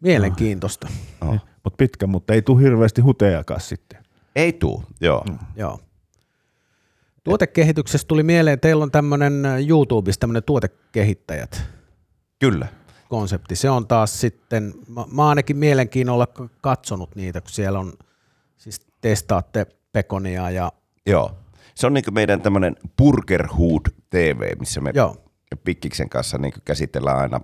[0.00, 0.88] Mielenkiintoista.
[1.20, 1.36] Oh.
[1.64, 4.02] Mutta pitkä, mutta ei tule hirveästi hutejakaan sitten.
[4.36, 5.24] Ei tuu, joo.
[5.30, 5.38] Mm.
[5.56, 5.80] Joo.
[7.24, 11.62] Tuotekehityksestä tuli mieleen, teillä on tämmöinen YouTubessa tämmöinen tuotekehittäjät
[12.38, 12.66] Kyllä.
[13.08, 13.56] konsepti.
[13.56, 16.28] Se on taas sitten, mä, mä ainakin mielenkiinnolla
[16.60, 17.92] katsonut niitä, kun siellä on,
[18.56, 20.72] siis testaatte pekonia ja
[21.06, 21.38] Joo.
[21.74, 25.16] Se on niin meidän tämmöinen Burgerhood TV, missä me Joo.
[25.64, 27.40] Pikkiksen kanssa niin käsitellään aina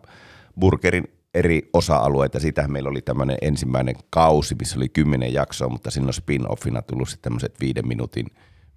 [0.61, 2.41] burgerin eri osa-alueita.
[2.41, 7.09] Siitähän meillä oli tämmöinen ensimmäinen kausi, missä oli kymmenen jaksoa, mutta siinä on spin-offina tullut
[7.09, 8.26] sitten tämmöiset viiden minuutin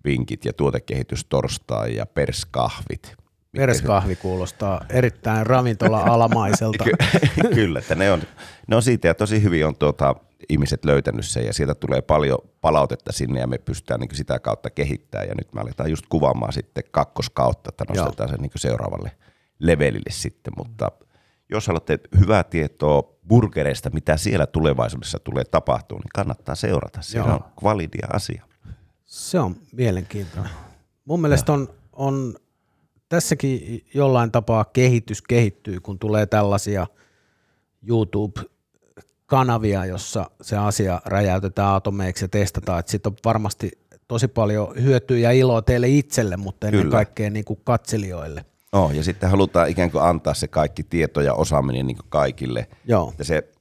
[0.06, 3.16] vinkit ja tuotekehitys torstai ja perskahvit.
[3.58, 6.84] perskahvi kuulostaa erittäin ravintola-alamaiselta.
[6.84, 8.22] Ky- Kyllä, että ne on,
[8.68, 10.16] ne on siitä ja tosi hyvin on tuota,
[10.50, 14.70] ihmiset löytänyt sen ja sieltä tulee paljon palautetta sinne ja me pystytään niin sitä kautta
[14.70, 19.12] kehittämään ja nyt me aletaan just kuvaamaan sitten kakkoskautta, että nostetaan se niin seuraavalle
[19.60, 20.92] levelille sitten, mutta
[21.50, 27.02] jos haluatte hyvää tietoa burgereista, mitä siellä tulevaisuudessa tulee tapahtuu, niin kannattaa seurata.
[27.02, 27.28] Se Joo.
[27.28, 28.44] on validia asia.
[29.06, 30.52] Se on mielenkiintoinen.
[31.06, 32.36] Mun mielestä on, on
[33.10, 36.88] tässäkin jollain tapaa kehitys kehittyy, kun tulee tällaisia
[37.88, 42.84] YouTube-kanavia, jossa se asia räjäytetään atomeiksi ja testataan.
[42.86, 43.72] Sitten on varmasti
[44.08, 46.92] tosi paljon hyötyä ja iloa teille itselle, mutta ennen Kyllä.
[46.92, 48.46] kaikkea niin kuin katselijoille.
[48.74, 52.68] Oh, ja sitten halutaan ikään kuin antaa se kaikki tieto ja osaaminen niin kaikille.
[52.86, 53.52] Joo, Että se,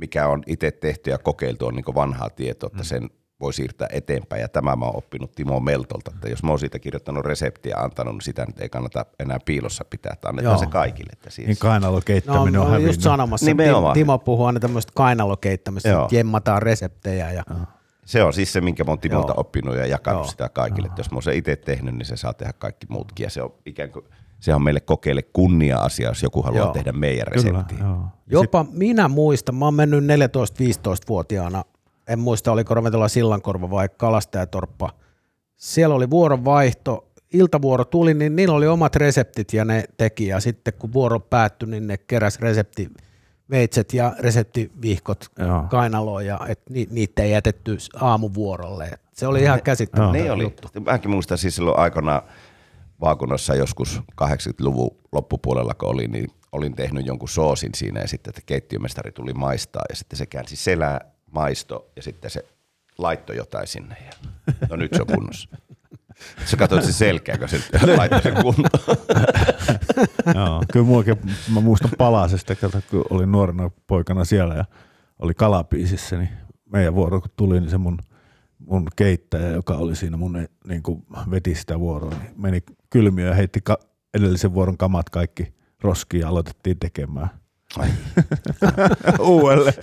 [0.00, 3.10] mikä on itse tehty ja kokeiltu, on niin vanhaa tietoa, että sen
[3.40, 4.42] voi siirtää eteenpäin.
[4.42, 7.82] Ja tämä mä oon oppinut Timo Meltolta, että jos mä oon siitä kirjoittanut reseptiä ja
[7.84, 10.58] antanut, niin sitä nyt ei kannata enää piilossa pitää, että annetaan Joo.
[10.58, 11.10] se kaikille.
[11.12, 12.92] Että siis, Niin kainalokeittäminen no, on no hävinnyt.
[12.92, 13.94] just sanomassa, Nimenomaan.
[13.94, 16.02] Timo puhuu aina tämmöistä kainalokeittämistä, Joo.
[16.04, 17.44] että jemmataan reseptejä ja
[18.04, 19.40] se on siis se, minkä mä oon Timolta Joo.
[19.40, 20.30] oppinut ja jakanut Joo.
[20.30, 20.86] sitä kaikille.
[20.86, 23.24] Että jos mä oon se itse tehnyt, niin se saa tehdä kaikki muutkin.
[23.24, 24.04] Ja se on ikään kuin,
[24.40, 26.72] se on meille kokeille kunnia-asia, jos joku haluaa Joo.
[26.72, 27.86] tehdä meidän Kyllä, reseptiä.
[27.86, 28.04] joo.
[28.26, 31.64] Jopa minä muistan, mä oon mennyt 14-15-vuotiaana,
[32.08, 34.90] en muista oliko ravintola Sillankorva vai Kalastajatorppa.
[35.56, 40.74] Siellä oli vuoronvaihto, iltavuoro tuli, niin niillä oli omat reseptit ja ne teki ja sitten
[40.78, 42.40] kun vuoro päättyi, niin ne keräs
[43.50, 45.62] reseptiveitset ja reseptivihkot Joo.
[45.70, 48.84] kainaloon ja et ni, niitä ei jätetty aamuvuorolle.
[48.84, 50.42] Et se oli ihan käsittämätön Niin oli.
[50.42, 50.68] juttu.
[50.84, 52.22] Mäkin muistan siis silloin aikana
[53.00, 58.42] vaakunnassa joskus 80-luvun loppupuolella, kun olin, niin olin tehnyt jonkun soosin siinä ja sitten että
[58.46, 62.44] keittiömestari tuli maistaa ja sitten se käänsi selää, maisto ja sitten se
[62.98, 64.12] laittoi jotain sinne ja
[64.68, 65.48] no nyt se on kunnossa.
[66.44, 67.60] Sä katsoit selkeä, kun se
[67.96, 68.96] laittoi sen kuntoon.
[70.34, 70.62] Joo.
[70.72, 71.16] Kyllä muakin,
[71.54, 72.54] mä muistan palasesta,
[72.90, 74.64] kun olin nuorena poikana siellä ja
[75.18, 76.28] oli kalapiisissä, niin
[76.72, 77.98] meidän vuoro kun tuli, niin se mun,
[78.58, 83.34] mun keittäjä, joka oli siinä mun niin kuin veti sitä vuoroa, niin meni kylmiö ja
[83.34, 83.78] heitti ka-
[84.14, 87.28] edellisen vuoron kamat kaikki roskiin ja aloitettiin tekemään.
[87.78, 87.88] Ai.
[89.18, 89.74] Uudelleen.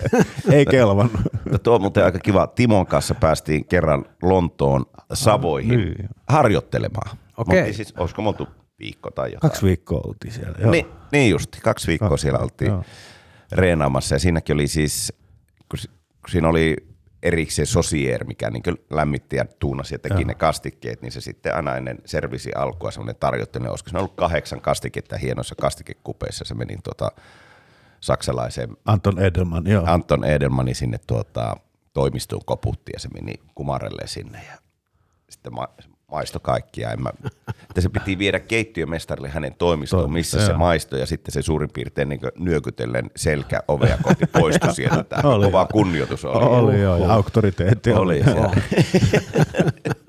[0.50, 1.20] Ei kelvannut.
[1.44, 2.46] Mutta tuo on muuten aika kiva.
[2.46, 6.08] Timon kanssa päästiin kerran Lontoon Savoihin niin.
[6.28, 7.16] harjoittelemaan.
[7.36, 7.58] Okei.
[7.58, 9.50] Oltiin Siis, olisiko me oltu viikko tai jotain?
[9.50, 10.54] Kaksi viikkoa oltiin siellä.
[10.58, 10.70] Joo.
[10.70, 12.84] Niin, niin justi, kaksi viikkoa Kaksi, siellä oltiin joo.
[13.52, 15.12] reenaamassa ja siinäkin oli siis,
[15.68, 15.78] kun,
[16.20, 16.76] kun siinä oli
[17.22, 20.26] erikseen sosier, mikä niin lämmitti ja tuunasi ja teki Joo.
[20.26, 24.60] ne kastikkeet, niin se sitten aina ennen servisi alkua semmoinen tarjottelu, olisiko se ollut kahdeksan
[24.60, 27.10] kastiketta hienoissa kastikekupeissa, se meni tuota
[28.02, 29.84] saksalaiseen Anton Edelman, joo.
[29.86, 31.56] Anton Edelmani sinne tuota,
[31.92, 34.58] toimistoon koputti ja se meni kumarelle sinne ja
[35.30, 35.68] sitten ma-
[36.12, 36.90] maisto kaikkia.
[36.90, 37.10] En mä,
[37.70, 41.70] että se piti viedä keittiömestarille hänen toimistoon, Toi, missä se maistoi, ja sitten se suurin
[41.74, 45.04] piirtein niin nyökytellen selkä ovea kohti poistui sieltä.
[45.04, 45.46] Tämä Oli.
[45.46, 46.44] kova kunnioitus oli.
[46.44, 48.54] Oli joo, ja auktoriteetti Oli oli.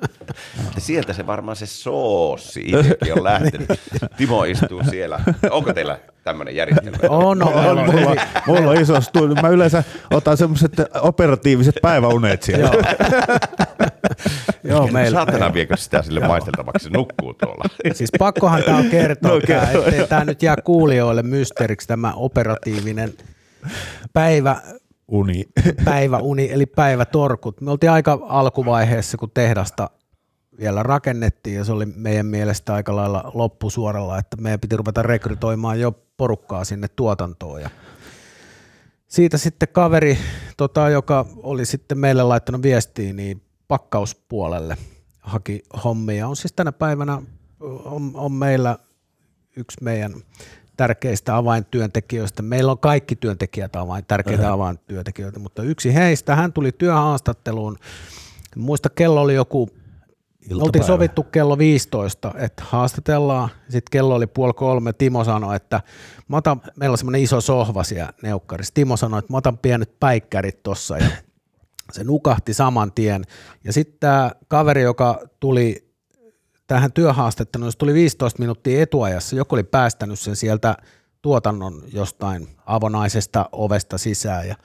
[0.83, 3.69] sieltä se varmaan se soossi itsekin on lähtenyt.
[4.17, 5.19] Timo istuu siellä.
[5.49, 6.97] Onko teillä tämmöinen järjestelmä?
[7.09, 9.35] On, on, on Mulla, mulla on iso studio.
[9.41, 10.71] Mä yleensä otan semmoiset
[11.01, 12.71] operatiiviset päiväunet siellä.
[12.73, 12.83] Joo.
[14.63, 17.63] Joo, meillä, Saatana viekö sitä sille maisteltavaksi, se nukkuu tuolla.
[17.93, 22.13] Siis pakkohan tämä on kertoa, No tää, kerro, ettei tämä nyt jää kuulijoille mysteeriksi tämä
[22.15, 23.13] operatiivinen
[24.13, 24.61] päivä,
[25.07, 25.43] Uni.
[25.85, 27.61] päiväuni eli päivätorkut.
[27.61, 29.89] Me oltiin aika alkuvaiheessa, kun tehdasta
[30.59, 35.79] vielä rakennettiin ja se oli meidän mielestä aika lailla loppusuoralla, että meidän piti ruveta rekrytoimaan
[35.79, 37.69] jo porukkaa sinne tuotantoon ja
[39.07, 40.17] siitä sitten kaveri,
[40.57, 44.77] tota, joka oli sitten meille laittanut viestiä, niin pakkauspuolelle
[45.19, 46.27] haki hommia.
[46.27, 47.21] On siis tänä päivänä
[47.85, 48.77] on, on meillä
[49.55, 50.13] yksi meidän
[50.77, 52.41] tärkeistä avaintyöntekijöistä.
[52.41, 57.77] Meillä on kaikki työntekijät avain, tärkeitä avaintyöntekijöitä, mutta yksi heistä, hän tuli työhaastatteluun.
[58.55, 59.69] Muista kello oli joku,
[60.49, 60.87] me oltiin Iltapäivä.
[60.87, 63.49] sovittu kello 15, että haastatellaan.
[63.63, 64.93] Sitten kello oli puoli kolme.
[64.93, 65.81] Timo sanoi, että
[66.27, 68.73] mä otan, meillä on semmoinen iso sohva siellä neukkarissa.
[68.73, 71.07] Timo sanoi, että mä otan pienet päikkärit tossa ja
[71.91, 73.23] se nukahti saman tien.
[73.63, 75.87] Ja sitten tämä kaveri, joka tuli
[76.67, 80.77] tähän työhaastatteluun, se tuli 15 minuuttia etuajassa, joku oli päästänyt sen sieltä
[81.21, 84.55] tuotannon jostain avonaisesta ovesta sisään ja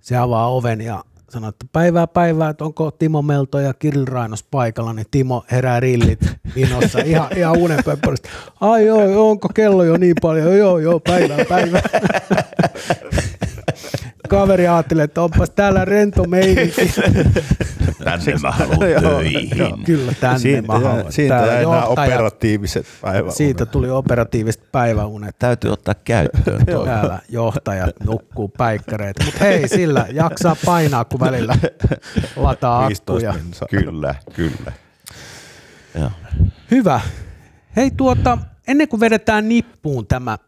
[0.00, 4.42] se avaa oven ja sanoo, että päivää päivää, että onko Timo Melto ja Kirill Rainos
[4.42, 6.20] paikalla, niin Timo herää rillit
[6.54, 8.28] vinossa ihan, ihan unen pöppöristä.
[8.60, 10.58] Ai joo, onko kello jo niin paljon?
[10.58, 11.82] Joo, joo, päivää, päivää.
[14.30, 16.92] Kaveri ajattelee, että onpas täällä rento meininki.
[18.04, 19.84] Tänne mä haluan töihin.
[19.84, 21.12] Kyllä tänne Siitä, mä haluan.
[21.12, 23.34] siitä Täällä jäi nämä johtajat- operatiiviset päiväunet.
[23.34, 25.38] Siitä tuli operatiiviset päiväunet.
[25.38, 26.86] Täytyy ottaa käyttöön toi.
[26.86, 29.24] Täällä johtajat nukkuu päikkäreitä.
[29.24, 31.54] Mutta hei, sillä jaksaa painaa, kun välillä
[32.36, 33.82] lataa 15 akkuja.
[33.82, 34.72] Kyllä, kyllä.
[35.94, 36.10] Joo.
[36.70, 37.00] Hyvä.
[37.76, 40.38] Hei tuota, ennen kuin vedetään nippuun tämä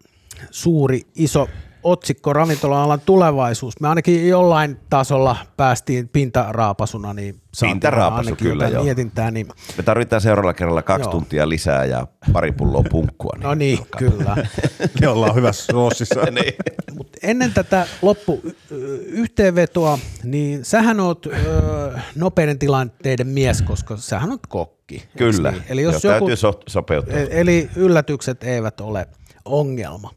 [0.50, 1.48] suuri iso
[1.82, 8.84] otsikko ravintola-alan tulevaisuus, me ainakin jollain tasolla päästiin pintaraapasuna, niin Pintaraapasu, ainakin kyllä, joo.
[8.84, 11.10] mietintää, niin Me tarvitaan seuraavalla kerralla kaksi Joo.
[11.12, 13.32] tuntia lisää ja pari pulloa punkkua.
[13.42, 14.36] no niin, kyllä.
[15.00, 16.20] Ne ollaan hyvässä rossissa.
[16.30, 16.54] niin.
[16.96, 25.02] Mut ennen tätä loppuyhteenvetoa, niin sähän oot ö, nopeiden tilanteiden mies, koska sähän oot kokki.
[25.18, 25.50] Kyllä.
[25.50, 25.62] Niin?
[25.68, 27.16] Eli, jos Joo, joku, Täytyy so- sopeuttaa.
[27.18, 29.08] e- eli yllätykset eivät ole
[29.44, 30.10] ongelma.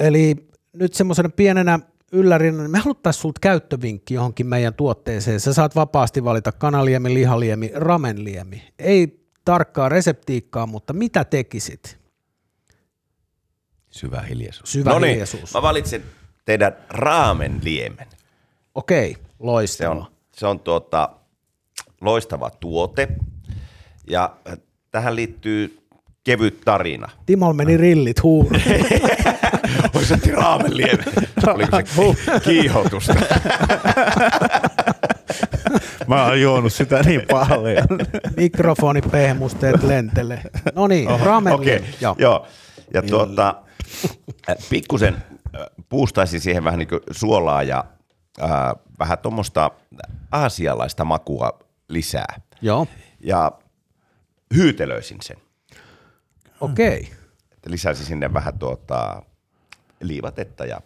[0.00, 0.36] Eli
[0.72, 1.78] nyt semmoisena pienenä
[2.12, 5.40] yllärinä, niin me haluttaisiin sulta käyttövinkki johonkin meidän tuotteeseen.
[5.40, 8.62] Sä saat vapaasti valita kanaliemi, lihaliemi, ramenliemi.
[8.78, 11.98] Ei tarkkaa reseptiikkaa, mutta mitä tekisit?
[13.90, 14.72] Syvä hiljaisuus.
[14.72, 15.54] Syvä Noniin, hiljaisuus.
[15.54, 16.02] Mä valitsen
[16.44, 18.06] teidän raamen liemen.
[18.74, 19.96] Okei, Se loistavaa.
[19.96, 21.08] on, se on tuota,
[22.00, 23.08] loistava tuote
[24.10, 24.58] ja äh,
[24.90, 25.81] tähän liittyy
[26.24, 27.08] kevyt tarina.
[27.26, 28.62] Timolla meni rillit huuruun.
[29.94, 31.04] Oi se otti raamen liemen.
[31.46, 33.14] Oliko se kiihotusta?
[36.06, 37.86] Mä oon juonut sitä niin paljon.
[38.36, 40.42] Mikrofoni pehmusteet lentele.
[40.74, 41.86] No niin, ramen Okei, liemi.
[42.00, 42.14] Joo.
[42.18, 42.46] joo.
[42.94, 43.62] Ja tuota,
[44.50, 47.84] äh, pikkusen äh, puustaisin siihen vähän niin kuin suolaa ja
[48.42, 48.50] äh,
[48.98, 49.70] vähän tuommoista
[50.32, 51.58] aasialaista makua
[51.88, 52.40] lisää.
[52.62, 52.86] Joo.
[53.20, 53.52] Ja
[54.56, 55.36] hyytelöisin sen.
[56.62, 57.12] Okei.
[57.52, 59.22] Että lisäsin sinne vähän tuota
[60.00, 60.80] liivatetta ja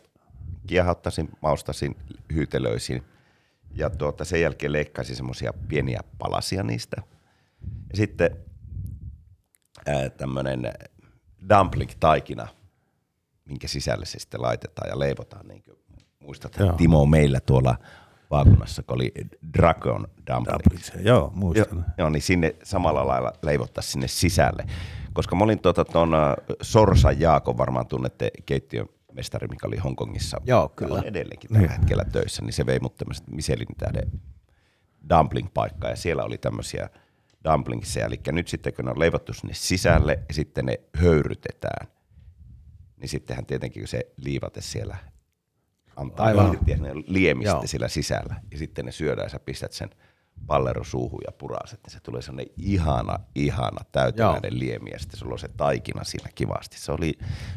[0.67, 1.97] kiehauttaisin, maustasin,
[2.35, 3.05] hyytelöisin.
[3.75, 7.03] Ja tuota, sen jälkeen leikkaisin semmoisia pieniä palasia niistä.
[7.91, 8.37] Ja sitten
[10.17, 10.73] tämmöinen
[11.49, 12.49] dumpling-taikina,
[13.45, 15.49] minkä sisälle se sitten laitetaan ja leivotaan.
[15.49, 15.79] Niin kuin
[16.19, 16.73] muistat, Joo.
[16.73, 17.79] Timo meillä tuolla
[18.31, 19.13] vaakunnassa, kun oli
[19.59, 21.05] Dragon dumpling.
[21.07, 21.85] Joo, muistan.
[21.99, 24.67] joo, niin sinne samalla lailla leivottaisiin sinne sisälle.
[25.13, 30.41] Koska mä olin tuota, ton äh, Sorsa Jaakon, varmaan tunnette keittiömestari, mikä oli Hongkongissa.
[30.45, 30.95] Joo, kyllä.
[30.95, 34.11] On edelleenkin tällä hetkellä töissä, niin se vei mut tämmöiset Michelin tähden
[35.11, 36.91] dumpling-paikkaa, ja siellä oli tämmöisiä
[37.45, 41.87] dumplingseja, eli nyt sitten kun ne on leivottu sinne sisälle, ja sitten ne höyrytetään,
[42.97, 44.97] niin sittenhän tietenkin kun se liivate siellä
[45.97, 46.55] antaa Aivan.
[46.55, 47.63] irti, ne liemi Joo.
[47.67, 49.91] siellä sisällä, ja sitten ne syödään, ja sä pistät sen
[50.47, 55.33] pallero suuhun ja puraset, niin se tulee sellainen ihana, ihana täyteläinen liemi, ja sitten sulla
[55.33, 56.81] on se taikina siinä kivasti.
[56.81, 57.13] Se oli,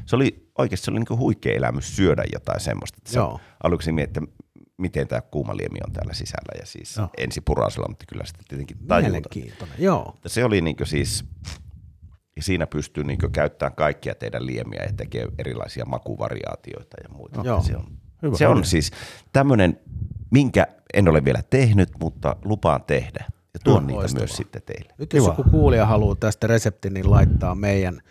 [0.05, 2.97] se oli oikeasti se oli niin huikea elämys syödä jotain semmoista.
[2.97, 3.19] että
[3.63, 4.33] aluksi mietin, että
[4.77, 7.09] miten tämä kuumaliemi on täällä sisällä ja siis Joo.
[7.17, 9.11] ensi purasella, mutta kyllä sitten tietenkin tajunta.
[9.11, 10.15] Mielenkiintoinen, joo.
[10.27, 11.25] Se oli niin siis,
[12.35, 17.41] ja siinä pystyy niin käyttämään kaikkia teidän liemiä ja tekee erilaisia makuvariaatioita ja muita.
[17.43, 17.61] Joo.
[17.61, 18.37] Se on, Hyvä.
[18.37, 18.91] se on siis
[19.33, 19.79] tämmöinen,
[20.31, 23.25] minkä en ole vielä tehnyt, mutta lupaan tehdä.
[23.53, 24.21] Ja tuon No, niitä loistavaa.
[24.21, 24.93] myös sitten teille.
[24.97, 25.33] Nyt jos Kiva.
[25.37, 28.01] joku kuulija haluaa tästä reseptin, niin laittaa meidän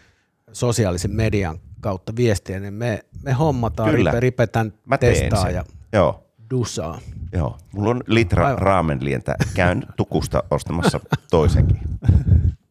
[0.53, 4.11] sosiaalisen median kautta viestiä, niin me, me hommataan, Kyllä.
[4.11, 5.55] Ripe, Ripe tämän Mä testaa sen.
[5.55, 6.25] ja Joo.
[6.51, 7.01] dusaa.
[7.33, 8.59] Joo, mulla on litra Aivan.
[8.63, 9.35] raamenlientä.
[9.55, 11.01] Käyn tukusta ostamassa
[11.31, 11.79] toisenkin.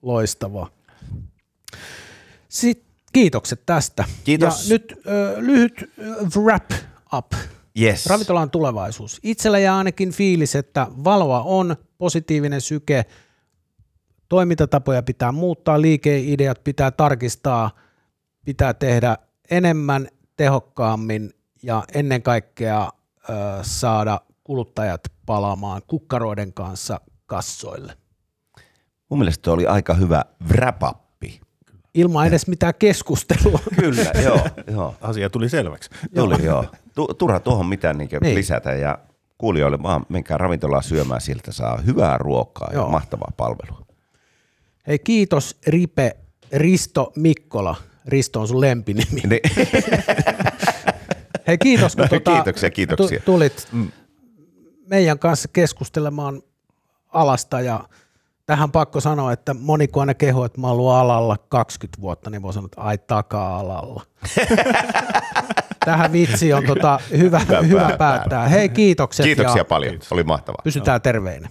[0.02, 0.70] Loistavaa.
[2.50, 4.04] Sitten kiitokset tästä.
[4.24, 4.70] Kiitos.
[4.70, 6.72] Ja nyt ö, lyhyt ö, wrap
[7.14, 7.32] up.
[7.82, 8.06] Yes.
[8.06, 9.20] Ravintolan tulevaisuus.
[9.24, 13.06] Itsellä jää ainakin fiilis, että valoa on, positiivinen syke,
[14.30, 17.72] toimintatapoja pitää muuttaa, liikeideat pitää tarkistaa,
[18.46, 19.18] pitää tehdä
[19.52, 21.34] enemmän, tehokkaammin
[21.64, 22.90] ja ennen kaikkea
[23.30, 27.98] ö, saada kuluttajat palaamaan kukkaroiden kanssa kassoille.
[29.10, 31.07] Mun mielestä oli aika hyvä wrap-uppi.
[31.98, 33.60] Ilman edes mitään keskustelua.
[33.82, 34.40] Kyllä, joo,
[34.72, 34.96] joo.
[35.02, 35.90] Asia tuli selväksi.
[36.16, 36.66] Tuli, joo.
[36.96, 38.36] Tu- turha tuohon mitään niin Niin.
[38.36, 38.98] lisätä ja
[39.38, 42.86] kuulijoille vaan menkää ravintolaan syömään, sieltä saa hyvää ruokaa Joo.
[42.86, 43.86] ja mahtavaa palvelua.
[44.88, 46.18] Hei kiitos Ripe
[46.54, 47.76] Risto Mikkola.
[48.06, 49.22] Risto on sun lempinimi.
[49.30, 49.42] Niin,
[51.48, 53.20] Hei kiitos, kun No, tuota, kiitoksia, kiitoksia.
[53.20, 53.68] tu- tulit
[54.88, 56.42] meidän kanssa keskustelemaan
[57.10, 57.84] alasta ja
[58.48, 62.30] tähän pakko sanoa, että moni kun aina kehu, että mä oon ollut alalla 20 vuotta,
[62.30, 64.04] niin voi sanoa, että ai taka-alalla.
[65.86, 68.48] Tähän vitsi on tota hyvä, hyvä, Hyvä päättää.
[68.48, 70.62] Hei kiitokset Kiitoksia ja paljon, oli mahtavaa.
[70.64, 71.50] pysytään terveinä.